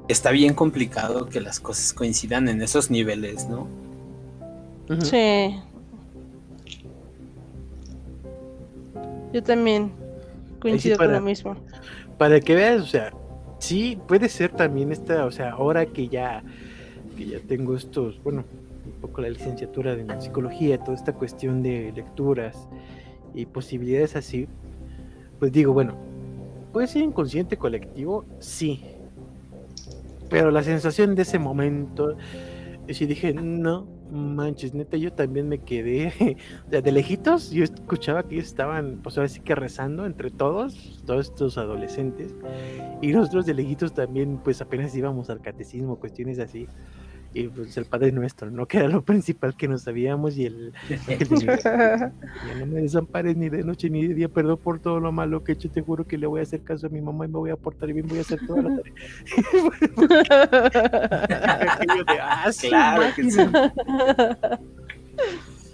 [0.09, 3.69] Está bien complicado que las cosas coincidan en esos niveles, ¿no?
[5.01, 5.57] Sí.
[9.33, 9.93] Yo también
[10.61, 11.57] coincido con lo mismo.
[12.19, 13.13] Para que veas, o sea,
[13.59, 16.43] sí, puede ser también esta, o sea, ahora que ya,
[17.17, 18.45] que ya tengo estos, bueno,
[18.85, 22.57] un poco la licenciatura de psicología, toda esta cuestión de lecturas
[23.35, 24.47] y posibilidades así,
[25.39, 25.97] pues digo, bueno,
[26.73, 28.85] puede ser inconsciente colectivo, sí,
[30.33, 32.17] pero la sensación de ese momento,
[32.89, 36.09] si dije, no, manches, neta, yo también me quedé,
[36.67, 40.31] o sea, de lejitos, yo escuchaba que ellos estaban, pues ahora sí que rezando entre
[40.31, 42.35] todos, todos estos adolescentes,
[43.03, 46.67] y nosotros de lejitos también, pues apenas íbamos al catecismo, cuestiones así,
[47.35, 48.67] y pues el Padre Nuestro, ¿no?
[48.67, 50.73] Que era lo principal que nos sabíamos y el,
[52.59, 55.53] no me desampares ni de noche ni de día, perdón por todo lo malo que
[55.53, 57.39] he hecho, te juro que le voy a hacer caso a mi mamá y me
[57.39, 58.95] voy a portar bien, voy a hacer toda la tarea.
[62.21, 63.41] ah, claro que sí.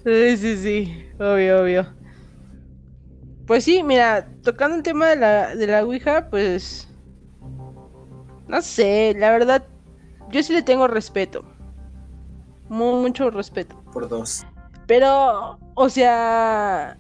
[0.05, 1.87] sí, sí, sí, obvio, obvio.
[3.47, 6.85] Pues sí, mira, tocando el tema de la, de la Ouija, pues...
[8.47, 9.67] No sé, la verdad
[10.31, 11.45] yo sí le tengo respeto.
[12.69, 13.81] mucho respeto.
[13.93, 14.47] Por dos.
[14.87, 16.97] Pero, o sea,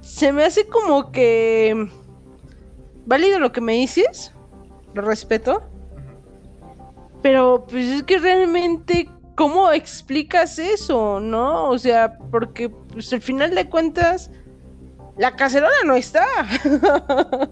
[0.00, 1.88] se me hace como que
[3.06, 4.32] válido lo que me dices.
[4.94, 5.62] Lo respeto.
[7.22, 11.70] Pero, pues es que realmente, ¿cómo explicas eso, no?
[11.70, 14.30] O sea, porque, pues al final de cuentas,
[15.16, 16.26] la cacerola no está.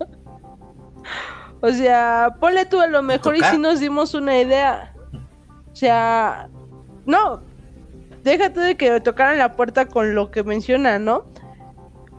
[1.61, 4.92] o sea, ponle tú a lo mejor y si nos dimos una idea.
[5.73, 6.49] O sea,
[7.07, 7.43] no,
[8.23, 11.25] déjate de que tocaran la puerta con lo que menciona, ¿no?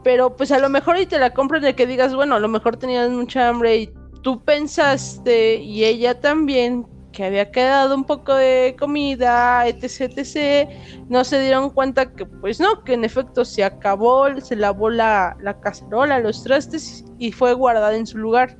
[0.02, 2.48] Pero pues a lo mejor y te la compras de que digas, bueno, a lo
[2.48, 3.90] mejor tenías mucha hambre y
[4.22, 10.68] tú pensaste y ella también que había quedado un poco de comida, etc, etc,
[11.08, 15.36] no se dieron cuenta que pues no, que en efecto se acabó, se lavó la,
[15.40, 18.58] la cacerola, los trastes y fue guardada en su lugar.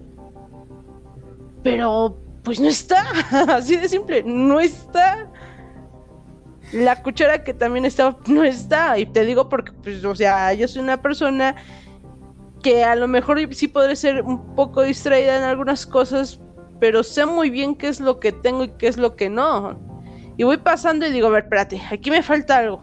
[1.64, 3.04] Pero pues no está,
[3.48, 5.30] así de simple, no está.
[6.72, 8.98] La cuchara que también está, no está.
[8.98, 11.56] Y te digo porque, pues, o sea, yo soy una persona
[12.62, 16.40] que a lo mejor sí podré ser un poco distraída en algunas cosas,
[16.80, 19.78] pero sé muy bien qué es lo que tengo y qué es lo que no.
[20.36, 22.82] Y voy pasando y digo, a ver, espérate, aquí me falta algo.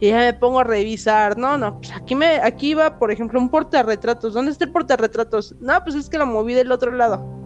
[0.00, 3.40] Y ya me pongo a revisar, no, no, pues aquí me, aquí va, por ejemplo,
[3.40, 4.34] un portarretratos.
[4.34, 5.54] ¿Dónde está el portarretratos?
[5.60, 7.43] No, pues es que lo moví del otro lado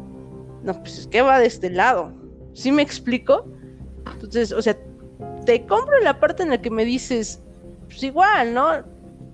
[0.62, 2.12] no, pues es que va de este lado.
[2.54, 3.44] ¿Sí me explico?
[4.12, 4.76] Entonces, o sea,
[5.44, 7.42] te compro la parte en la que me dices,
[7.86, 8.84] pues igual, ¿no?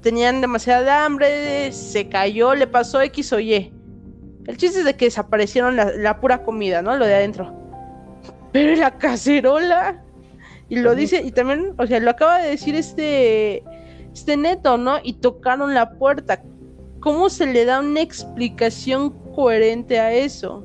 [0.01, 3.73] Tenían demasiada hambre, se cayó, le pasó X o Y.
[4.47, 6.97] El chiste es de que desaparecieron la, pura comida, ¿no?
[6.97, 7.53] Lo de adentro.
[8.53, 10.03] Pero la cacerola.
[10.69, 13.65] Y lo dice, y también, o sea, lo acaba de decir este,
[14.13, 14.99] este neto, ¿no?
[15.03, 16.43] Y tocaron la puerta.
[17.01, 20.65] ¿Cómo se le da una explicación coherente a eso?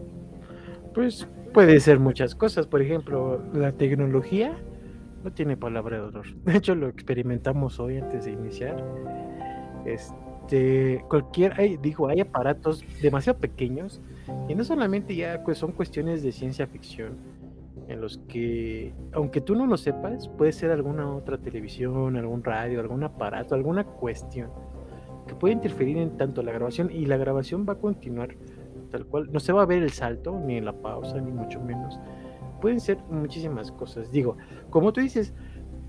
[0.94, 2.68] Pues puede ser muchas cosas.
[2.68, 4.58] Por ejemplo, la tecnología
[5.24, 6.26] no tiene palabra de honor.
[6.46, 8.84] De hecho, lo experimentamos hoy antes de iniciar.
[9.86, 11.80] Este, cualquier, hay,
[12.22, 14.02] aparatos demasiado pequeños
[14.48, 17.18] y no solamente ya pues, son cuestiones de ciencia ficción
[17.88, 22.80] en los que, aunque tú no lo sepas, puede ser alguna otra televisión, algún radio,
[22.80, 24.52] algún aparato, alguna cuestión
[25.28, 28.36] que puede interferir en tanto la grabación y la grabación va a continuar
[28.90, 29.32] tal cual.
[29.32, 32.00] No se va a ver el salto, ni la pausa, ni mucho menos.
[32.62, 34.12] Pueden ser muchísimas cosas.
[34.12, 34.38] Digo,
[34.70, 35.34] como tú dices,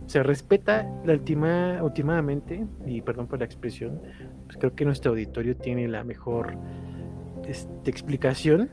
[0.06, 4.00] se respeta la última, últimamente, y perdón por la expresión,
[4.46, 6.56] pues creo que nuestro auditorio tiene la mejor
[7.46, 8.70] este, explicación.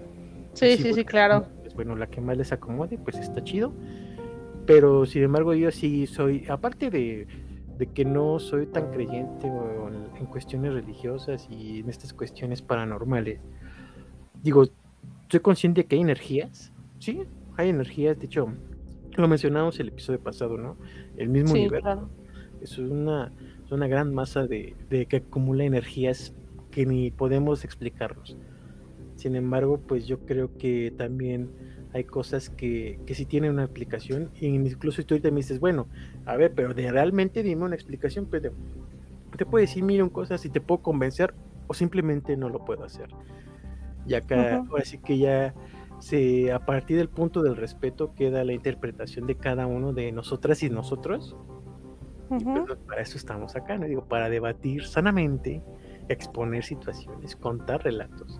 [0.53, 1.47] Sí, sí, sí, claro.
[1.61, 3.73] Pues, bueno, la que más les acomode, pues está chido.
[4.65, 7.27] Pero sin embargo, yo sí soy, aparte de,
[7.77, 13.39] de que no soy tan creyente en cuestiones religiosas y en estas cuestiones paranormales,
[14.41, 14.65] digo,
[15.29, 17.23] soy consciente de que hay energías, sí,
[17.57, 18.47] hay energías, de hecho,
[19.17, 20.79] lo mencionamos el episodio pasado, ¿no?
[21.15, 21.83] El mismo Sí, universo.
[21.83, 22.11] claro.
[22.59, 23.33] Es una,
[23.65, 26.35] es una gran masa de, de que acumula energías
[26.71, 28.39] que ni podemos explicarnos.
[29.15, 31.51] Sin embargo, pues yo creo que también
[31.93, 34.31] hay cosas que, que sí tienen una explicación.
[34.35, 35.89] E incluso tú ahorita me dices, bueno,
[36.25, 38.27] a ver, pero de realmente dime una explicación.
[38.27, 38.53] Pues de-
[39.37, 41.35] te puedo decir mil cosas y te puedo convencer
[41.67, 43.15] o simplemente no lo puedo hacer.
[44.07, 44.71] Y acá, Ujú.
[44.71, 45.53] ahora sí que ya
[45.99, 50.63] se, a partir del punto del respeto queda la interpretación de cada uno de nosotras
[50.63, 51.35] y nosotros.
[52.31, 53.85] Y pues, no, para eso estamos acá, ¿no?
[53.87, 55.61] Digo, para debatir sanamente,
[56.09, 58.39] exponer situaciones, contar relatos.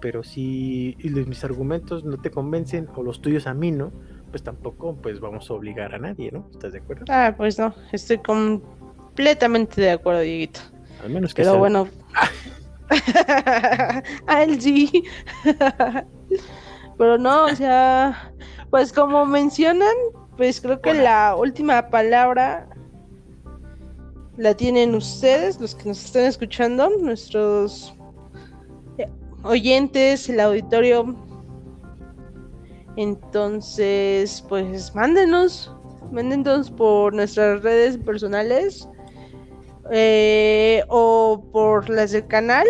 [0.00, 3.92] Pero si mis argumentos no te convencen o los tuyos a mí no,
[4.30, 6.48] pues tampoco pues vamos a obligar a nadie, ¿no?
[6.50, 7.04] ¿Estás de acuerdo?
[7.08, 10.60] Ah, pues no, estoy completamente de acuerdo, Dieguito.
[11.04, 11.88] Al menos que Pero sea- bueno.
[14.26, 15.04] a él sí.
[16.98, 18.32] Pero no, o sea,
[18.70, 19.94] pues como mencionan,
[20.36, 22.68] pues creo que la última palabra
[24.36, 27.94] la tienen ustedes, los que nos están escuchando, nuestros
[29.44, 31.14] oyentes, el auditorio.
[32.96, 35.74] Entonces, pues mándenos,
[36.10, 38.88] mándenos por nuestras redes personales
[39.92, 42.66] eh, o por las del canal.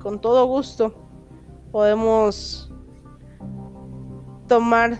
[0.00, 0.94] Con todo gusto
[1.72, 2.72] podemos
[4.46, 4.98] tomar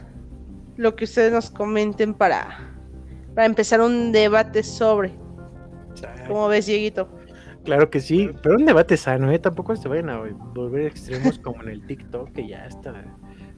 [0.76, 2.74] lo que ustedes nos comenten para,
[3.34, 5.14] para empezar un debate sobre.
[6.26, 7.08] ¿Cómo ves, Dieguito?
[7.64, 9.38] Claro que sí, pero un debate sano, ¿eh?
[9.38, 10.18] Tampoco se vayan a
[10.54, 12.92] volver extremos como en el TikTok, que ya hasta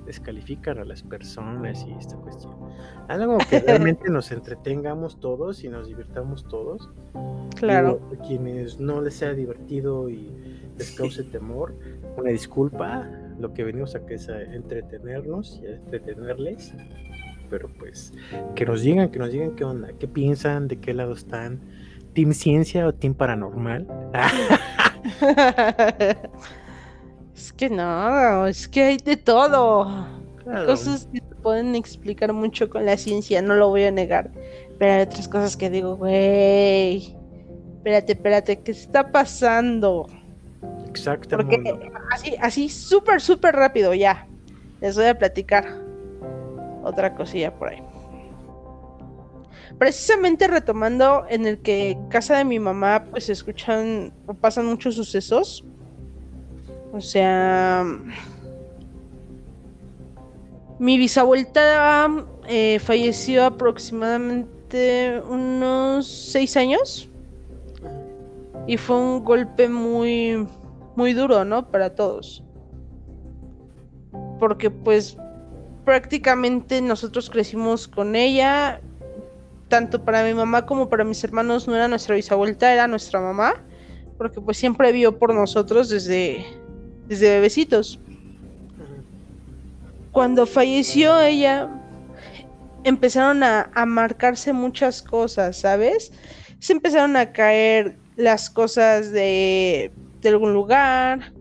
[0.06, 2.54] descalifican a las personas y esta cuestión.
[3.08, 6.88] Algo que realmente nos entretengamos todos y nos divirtamos todos.
[7.56, 8.00] Claro.
[8.10, 10.32] Digo, a quienes no les sea divertido y
[10.78, 11.74] les cause temor,
[12.16, 13.08] una disculpa.
[13.38, 16.74] Lo que venimos aquí es a entretenernos y a entretenerles.
[17.50, 18.12] Pero pues,
[18.54, 21.60] que nos digan, que nos digan qué onda, qué piensan, de qué lado están.
[22.14, 23.86] ¿Team Ciencia o Team Paranormal?
[27.36, 30.06] es que no, es que hay de todo.
[30.42, 30.66] Claro.
[30.66, 34.30] Cosas que se pueden explicar mucho con la ciencia, no lo voy a negar.
[34.78, 37.14] Pero hay otras cosas que digo, güey,
[37.76, 40.06] espérate, espérate, ¿qué está pasando?
[40.88, 41.58] Exactamente.
[41.58, 44.26] Porque así, así, súper, súper rápido, ya.
[44.80, 45.82] Les voy a platicar
[46.84, 47.82] otra cosilla por ahí.
[49.78, 54.66] Precisamente retomando en el que en casa de mi mamá, pues se escuchan o pasan
[54.66, 55.62] muchos sucesos.
[56.92, 57.84] O sea,
[60.78, 62.08] mi bisabuelita
[62.48, 67.08] eh, falleció aproximadamente unos seis años
[68.66, 70.46] y fue un golpe muy
[70.96, 71.70] muy duro, ¿no?
[71.70, 72.42] Para todos.
[74.40, 75.16] Porque pues
[75.84, 78.80] prácticamente nosotros crecimos con ella,
[79.68, 83.54] tanto para mi mamá como para mis hermanos no era nuestra bisabuelta, era nuestra mamá,
[84.18, 86.44] porque pues siempre vio por nosotros desde
[87.08, 87.98] desde bebecitos.
[90.12, 91.68] Cuando falleció ella,
[92.84, 96.12] empezaron a, a marcarse muchas cosas, ¿sabes?
[96.58, 101.32] Se empezaron a caer las cosas de, de algún lugar.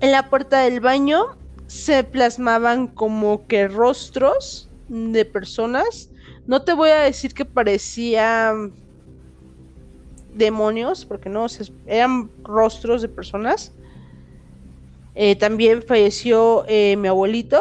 [0.00, 1.36] En la puerta del baño
[1.66, 6.10] se plasmaban como que rostros de personas.
[6.46, 8.72] No te voy a decir que parecían
[10.34, 11.46] demonios, porque no,
[11.86, 13.72] eran rostros de personas.
[15.14, 17.60] Eh, también falleció eh, mi abuelito,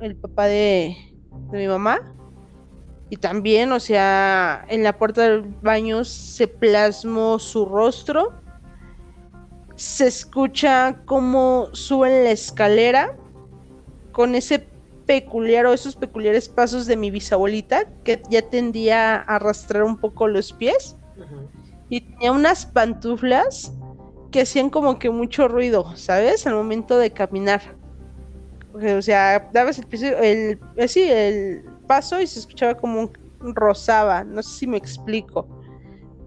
[0.00, 0.96] el papá de,
[1.50, 2.14] de mi mamá.
[3.10, 8.40] Y también, o sea, en la puerta del baño se plasmó su rostro.
[9.76, 13.16] Se escucha cómo suben la escalera
[14.12, 14.68] con ese
[15.06, 20.28] peculiar o esos peculiares pasos de mi bisabuelita que ya tendía a arrastrar un poco
[20.28, 20.96] los pies
[21.88, 23.72] y tenía unas pantuflas
[24.30, 26.46] que hacían como que mucho ruido, ¿sabes?
[26.46, 27.62] Al momento de caminar.
[28.74, 33.10] O sea, dabas el, piso, el, eh, sí, el paso y se escuchaba como
[33.40, 34.24] un rozaba.
[34.24, 35.48] No sé si me explico.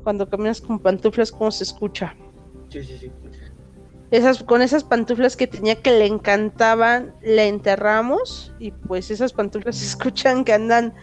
[0.04, 2.16] Cuando caminas con pantuflas, ¿cómo se escucha?
[2.70, 3.12] Sí, sí, sí.
[4.10, 9.76] Esas, con esas pantuflas que tenía que le encantaban, la enterramos y pues esas pantuflas
[9.78, 10.94] se escuchan que andan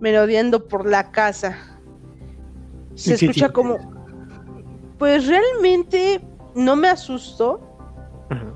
[0.00, 1.80] merodeando por la casa.
[2.96, 3.52] Se Sí, sí, escucha sí.
[3.52, 4.03] como...
[4.98, 6.20] Pues realmente
[6.54, 7.60] no me asustó,
[8.30, 8.54] Ajá.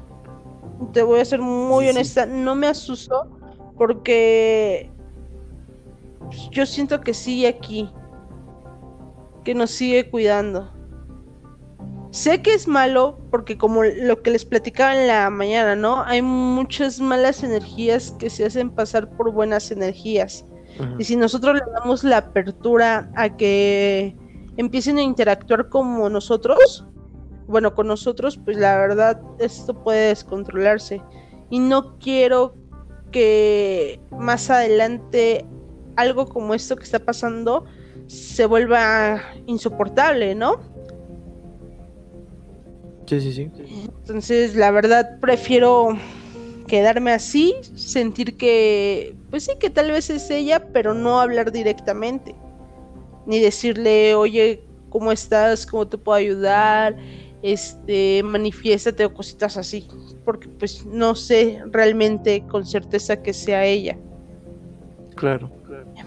[0.93, 1.97] te voy a ser muy Sí, sí.
[1.97, 3.29] honesta, no me asustó
[3.77, 4.91] porque
[6.51, 7.91] yo siento que sigue aquí,
[9.45, 10.71] que nos sigue cuidando.
[12.11, 16.03] Sé que es malo porque como lo que les platicaba en la mañana, ¿no?
[16.05, 20.45] Hay muchas malas energías que se hacen pasar por buenas energías.
[20.99, 24.17] Y si nosotros le damos la apertura a que
[24.59, 26.85] empiecen a interactuar como nosotros,
[27.47, 31.01] bueno, con nosotros, pues la verdad esto puede descontrolarse.
[31.49, 32.55] Y no quiero
[33.11, 35.47] que más adelante
[35.97, 37.65] algo como esto que está pasando
[38.09, 40.61] se vuelva insoportable, ¿no?
[43.07, 43.51] Sí, sí, sí.
[44.01, 45.97] Entonces, la verdad, prefiero
[46.67, 52.35] quedarme así, sentir que, pues sí, que tal vez es ella, pero no hablar directamente.
[53.29, 55.67] Ni decirle, oye, ¿cómo estás?
[55.67, 56.97] ¿Cómo te puedo ayudar?
[57.43, 59.87] Este, manifiéstate o cositas así.
[60.25, 63.99] Porque pues no sé realmente con certeza que sea ella.
[65.15, 65.53] Claro.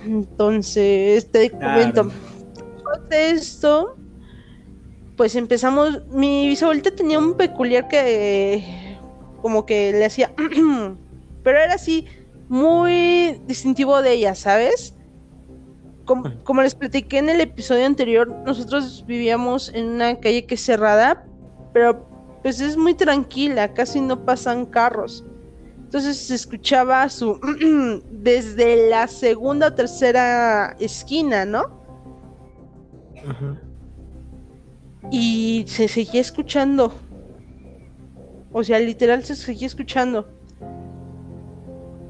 [0.04, 2.06] Entonces, te comento.
[2.06, 3.96] Después de esto,
[5.16, 6.02] pues empezamos.
[6.08, 8.98] Mi bisabuelita tenía un peculiar que,
[9.44, 10.34] como que le hacía,
[11.44, 12.08] pero era así,
[12.50, 14.96] muy distintivo de ella, ¿sabes?
[16.12, 20.62] Como, como, les platiqué en el episodio anterior, nosotros vivíamos en una calle que es
[20.62, 21.26] cerrada,
[21.74, 22.06] pero
[22.42, 25.24] pues es muy tranquila, casi no pasan carros.
[25.78, 27.40] Entonces se escuchaba su
[28.12, 31.82] desde la segunda o tercera esquina, ¿no?
[35.12, 36.94] Y se seguía escuchando.
[38.52, 40.28] O sea, literal se seguía escuchando.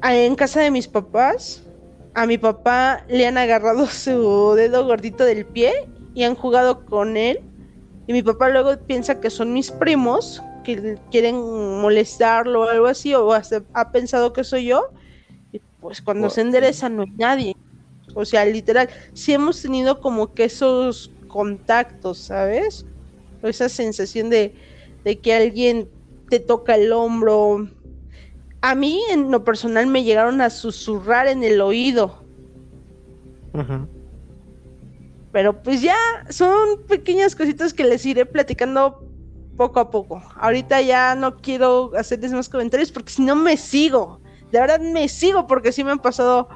[0.02, 1.64] En casa de mis papás,
[2.14, 5.72] a mi papá le han agarrado su dedo gordito del pie
[6.14, 7.40] y han jugado con él.
[8.06, 11.36] Y mi papá luego piensa que son mis primos que quieren
[11.80, 14.90] molestarlo o algo así, o ha pensado que soy yo,
[15.52, 17.56] y pues cuando se endereza no hay nadie.
[18.14, 22.84] O sea, literal, sí hemos tenido como que esos contactos, ¿sabes?
[23.42, 24.54] O esa sensación de,
[25.04, 25.88] de que alguien
[26.28, 27.68] te toca el hombro.
[28.62, 32.22] A mí, en lo personal, me llegaron a susurrar en el oído.
[35.32, 35.96] Pero pues ya
[36.30, 39.04] son pequeñas cositas que les iré platicando
[39.56, 40.22] poco a poco.
[40.36, 44.20] Ahorita ya no quiero hacerles más comentarios porque si no me sigo.
[44.50, 46.48] De verdad me sigo porque sí me han pasado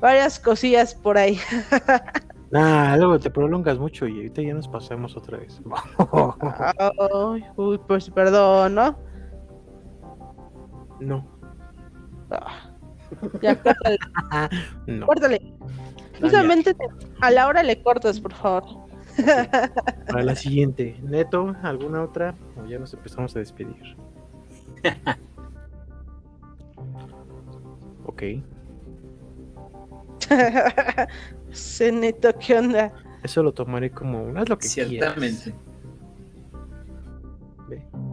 [0.00, 1.38] varias cosillas por ahí.
[2.52, 5.62] Ah, luego te prolongas mucho y ahorita ya nos pasamos otra vez.
[7.56, 8.98] uy, pues perdón, ¿no?
[10.98, 11.29] No.
[12.30, 12.70] Ah,
[13.42, 13.98] ya, córtale.
[14.86, 15.06] no.
[15.06, 15.40] Córtale.
[16.20, 16.76] Justamente
[17.20, 18.64] a la hora le cortas, por favor.
[20.06, 20.96] Para la siguiente.
[21.02, 22.34] Neto, ¿alguna otra?
[22.56, 23.96] O ya nos empezamos a despedir.
[28.06, 28.22] ok.
[31.50, 32.92] Se Neto, ¿qué onda?
[33.22, 35.54] Eso lo tomaré como un haz lo que Ciertamente.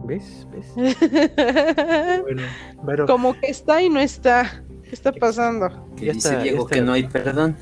[0.04, 0.46] ¿Ves?
[0.50, 0.72] ¿Ves?
[2.22, 2.42] bueno,
[2.86, 3.06] pero...
[3.06, 4.64] Como que está y no está.
[4.84, 5.86] ¿Qué está pasando?
[5.96, 7.56] Que dice Diego que no hay perdón.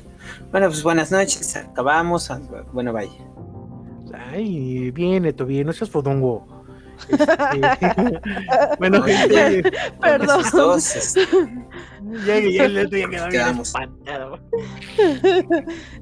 [0.51, 1.55] Bueno, pues buenas noches.
[1.55, 2.31] Acabamos.
[2.71, 3.11] Bueno, vaya.
[4.31, 6.57] Ay, bien, Neto, bien, no seas fodongo.
[7.09, 7.25] Este...
[8.79, 9.71] bueno, gente,
[10.01, 10.43] perdón.
[12.25, 14.39] ya, ya, Neto ya quedó bien espantado.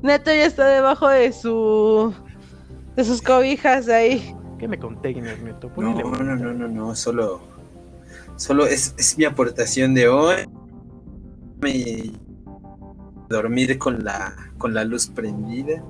[0.01, 2.13] Neto ya está debajo de su
[2.95, 4.35] de sus cobijas ahí.
[4.65, 5.71] ¿Qué me container, Neto?
[5.77, 7.39] No, no, no, no, no, solo
[8.35, 10.37] solo es, es mi aportación de hoy.
[11.61, 12.11] Me
[13.29, 15.83] dormir con la con la luz prendida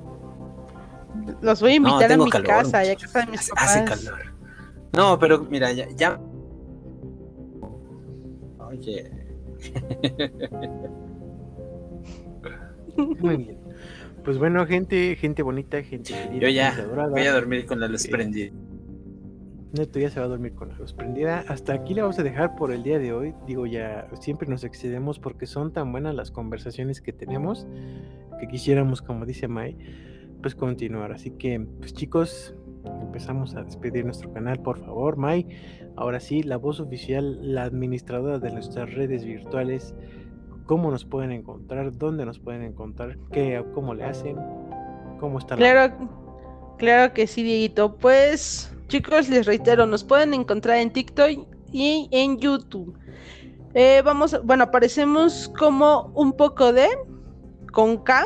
[1.41, 3.77] los voy a invitar a mi casa, ya casa de mis papás.
[3.77, 4.19] Hace calor.
[4.93, 5.87] No, pero mira, ya.
[5.95, 6.19] ya...
[8.59, 9.09] Oye.
[13.19, 13.57] Muy bien.
[14.23, 16.41] Pues bueno, gente, gente bonita, gente querida.
[16.41, 18.51] Yo ya voy a dormir con la luz prendida.
[19.75, 21.45] Neto ya se va a dormir con la luz prendida.
[21.47, 23.33] Hasta aquí le vamos a dejar por el día de hoy.
[23.45, 27.67] Digo, ya siempre nos excedemos porque son tan buenas las conversaciones que tenemos
[28.39, 29.77] que quisiéramos, como dice Mai,
[30.41, 31.11] pues continuar.
[31.11, 32.55] Así que, pues chicos,
[33.01, 35.17] empezamos a despedir nuestro canal, por favor.
[35.17, 35.47] Mai,
[35.95, 39.95] ahora sí, la voz oficial, la administradora de nuestras redes virtuales,
[40.65, 44.37] cómo nos pueden encontrar, dónde nos pueden encontrar, qué, cómo le hacen,
[45.19, 45.55] cómo está.
[45.55, 45.95] Claro,
[46.77, 47.95] claro que sí, Dieguito.
[47.97, 52.97] Pues, chicos, les reitero, nos pueden encontrar en TikTok y en YouTube.
[53.73, 56.87] Eh, vamos, bueno, aparecemos como un poco de
[57.73, 58.23] con K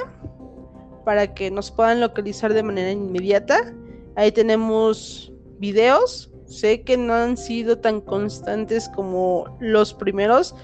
[1.06, 3.74] para que nos puedan localizar de manera inmediata.
[4.16, 6.32] Ahí tenemos videos.
[6.46, 10.56] Sé que no han sido tan constantes como los primeros,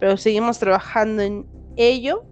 [0.00, 1.46] pero seguimos trabajando en
[1.76, 2.24] ello.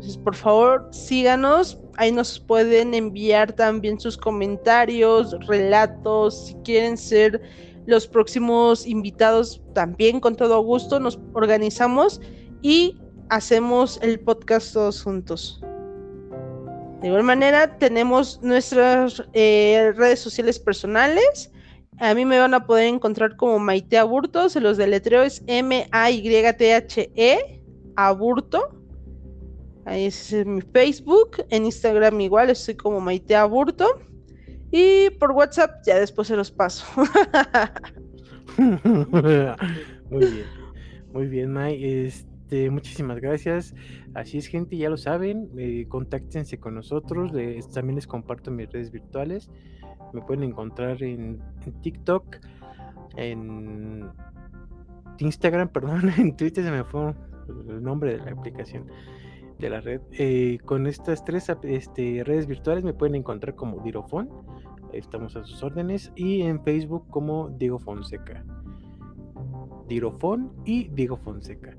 [0.00, 1.78] Entonces, por favor, síganos.
[1.98, 7.42] Ahí nos pueden enviar también sus comentarios, relatos, si quieren ser
[7.84, 12.22] los próximos invitados, también con todo gusto nos organizamos
[12.62, 12.96] y
[13.28, 15.60] hacemos el podcast todos juntos.
[17.02, 21.52] De igual manera, tenemos nuestras eh, redes sociales personales.
[21.98, 26.00] A mí me van a poder encontrar como Maite Aburto, se los deletreo es M-A-Y-T-H-E,
[27.96, 28.79] Aburto.
[29.90, 34.00] Ahí es mi Facebook, en Instagram igual estoy como Maite Aburto.
[34.70, 36.86] Y por WhatsApp ya después se los paso.
[38.56, 40.46] muy bien,
[41.12, 42.04] muy bien, May.
[42.04, 43.74] Este, muchísimas gracias.
[44.14, 45.50] Así es, gente, ya lo saben.
[45.58, 47.32] Eh, contáctense con nosotros.
[47.74, 49.50] también les comparto mis redes virtuales.
[50.12, 51.42] Me pueden encontrar en,
[51.82, 52.36] TikTok,
[53.16, 54.08] en
[55.18, 57.12] Instagram, perdón, en Twitter se me fue
[57.68, 58.86] el nombre de la aplicación
[59.60, 60.00] de la red.
[60.12, 64.28] Eh, con estas tres este, redes virtuales me pueden encontrar como Dirofon.
[64.92, 66.12] Estamos a sus órdenes.
[66.16, 68.44] Y en Facebook como Diego Fonseca.
[69.86, 71.76] Dirofon y Diego Fonseca.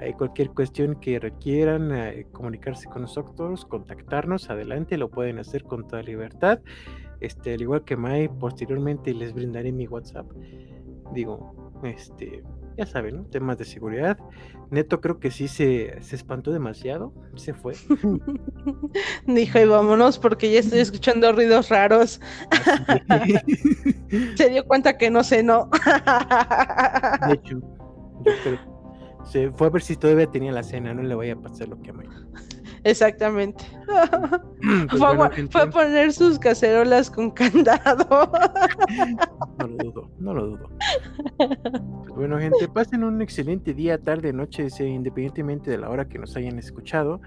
[0.00, 5.86] Hay cualquier cuestión que requieran eh, comunicarse con nosotros, contactarnos, adelante, lo pueden hacer con
[5.86, 6.60] toda libertad.
[7.20, 10.26] Este, al igual que Mai, posteriormente les brindaré mi WhatsApp.
[11.12, 12.42] Digo, este,
[12.76, 13.24] ya saben, ¿no?
[13.24, 14.18] Temas de seguridad.
[14.70, 17.74] Neto creo que sí se, se espantó demasiado, se fue.
[19.26, 22.20] Dijo, y vámonos porque ya estoy escuchando ruidos raros.
[24.36, 25.70] se dio cuenta que no no.
[27.26, 27.60] de hecho,
[28.24, 28.74] yo creo
[29.24, 31.80] se fue a ver si todavía tenía la cena, no le voy a pasar lo
[31.80, 31.94] que a
[32.84, 33.64] Exactamente.
[34.88, 35.02] Pues
[35.50, 38.32] fue, a poner sus cacerolas con candado.
[39.58, 40.70] no lo dudo, no lo dudo.
[41.36, 46.34] Pues bueno, gente, pasen un excelente día, tarde, noche, independientemente de la hora que nos
[46.36, 47.20] hayan escuchado.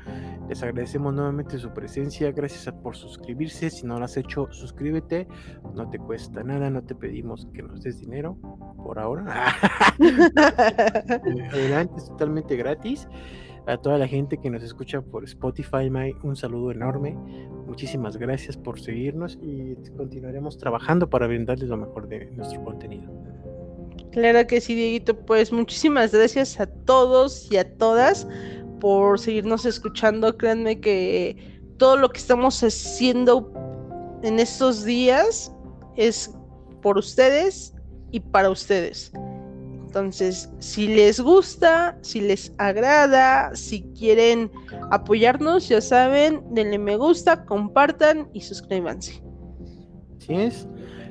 [0.49, 2.31] Les agradecemos nuevamente su presencia.
[2.31, 3.69] Gracias por suscribirse.
[3.69, 5.27] Si no lo has hecho, suscríbete.
[5.75, 8.35] No te cuesta nada, no te pedimos que nos des dinero
[8.83, 9.53] por ahora.
[11.51, 13.07] Adelante, es totalmente gratis
[13.67, 15.89] a toda la gente que nos escucha por Spotify,
[16.23, 17.15] un saludo enorme.
[17.67, 23.11] Muchísimas gracias por seguirnos y continuaremos trabajando para brindarles lo mejor de nuestro contenido.
[24.11, 25.17] Claro que sí, Dieguito.
[25.25, 28.25] Pues muchísimas gracias a todos y a todas
[28.79, 30.37] por seguirnos escuchando.
[30.37, 31.35] Créanme que
[31.77, 33.51] todo lo que estamos haciendo
[34.23, 35.53] en estos días
[35.97, 36.33] es
[36.81, 37.75] por ustedes
[38.11, 39.11] y para ustedes.
[39.97, 44.51] Entonces, si les gusta, si les agrada, si quieren
[44.91, 49.23] apoyarnos, ya saben, denle me gusta, compartan y suscríbanse.
[50.17, 50.67] Así es.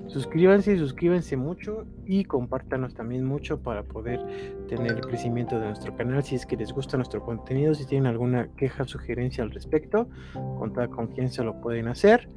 [0.06, 4.24] Suscríbanse, suscríbanse mucho y compártanos también mucho para poder
[4.68, 6.22] tener el crecimiento de nuestro canal.
[6.22, 10.72] Si es que les gusta nuestro contenido, si tienen alguna queja, sugerencia al respecto, con
[10.72, 12.28] toda confianza lo pueden hacer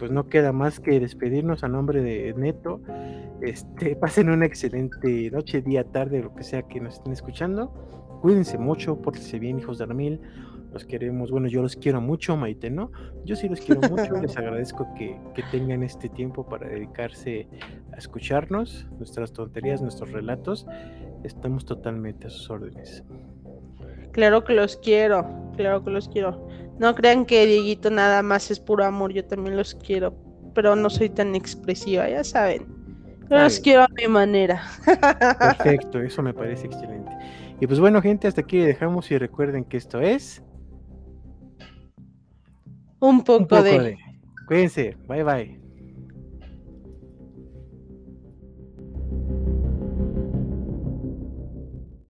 [0.00, 2.80] pues no queda más que despedirnos a nombre de Neto.
[3.42, 7.68] Este, pasen una excelente noche, día, tarde, lo que sea que nos estén escuchando.
[8.22, 10.20] Cuídense mucho, pórtense bien, hijos de Armil.
[10.72, 12.92] Los queremos, bueno, yo los quiero mucho, Maite, ¿no?
[13.24, 17.48] Yo sí los quiero mucho, les agradezco que, que tengan este tiempo para dedicarse
[17.92, 20.66] a escucharnos, nuestras tonterías, nuestros relatos.
[21.24, 23.04] Estamos totalmente a sus órdenes.
[24.12, 26.48] Claro que los quiero, claro que los quiero.
[26.80, 30.14] No crean que Dieguito nada más es puro amor, yo también los quiero,
[30.54, 32.66] pero no soy tan expresiva, ya saben.
[33.28, 34.62] Los quiero a mi manera.
[35.38, 37.12] Perfecto, eso me parece excelente.
[37.60, 40.42] Y pues bueno, gente, hasta aquí dejamos y recuerden que esto es
[42.98, 43.98] un poco, de...
[44.46, 45.59] Cuídense, bye bye.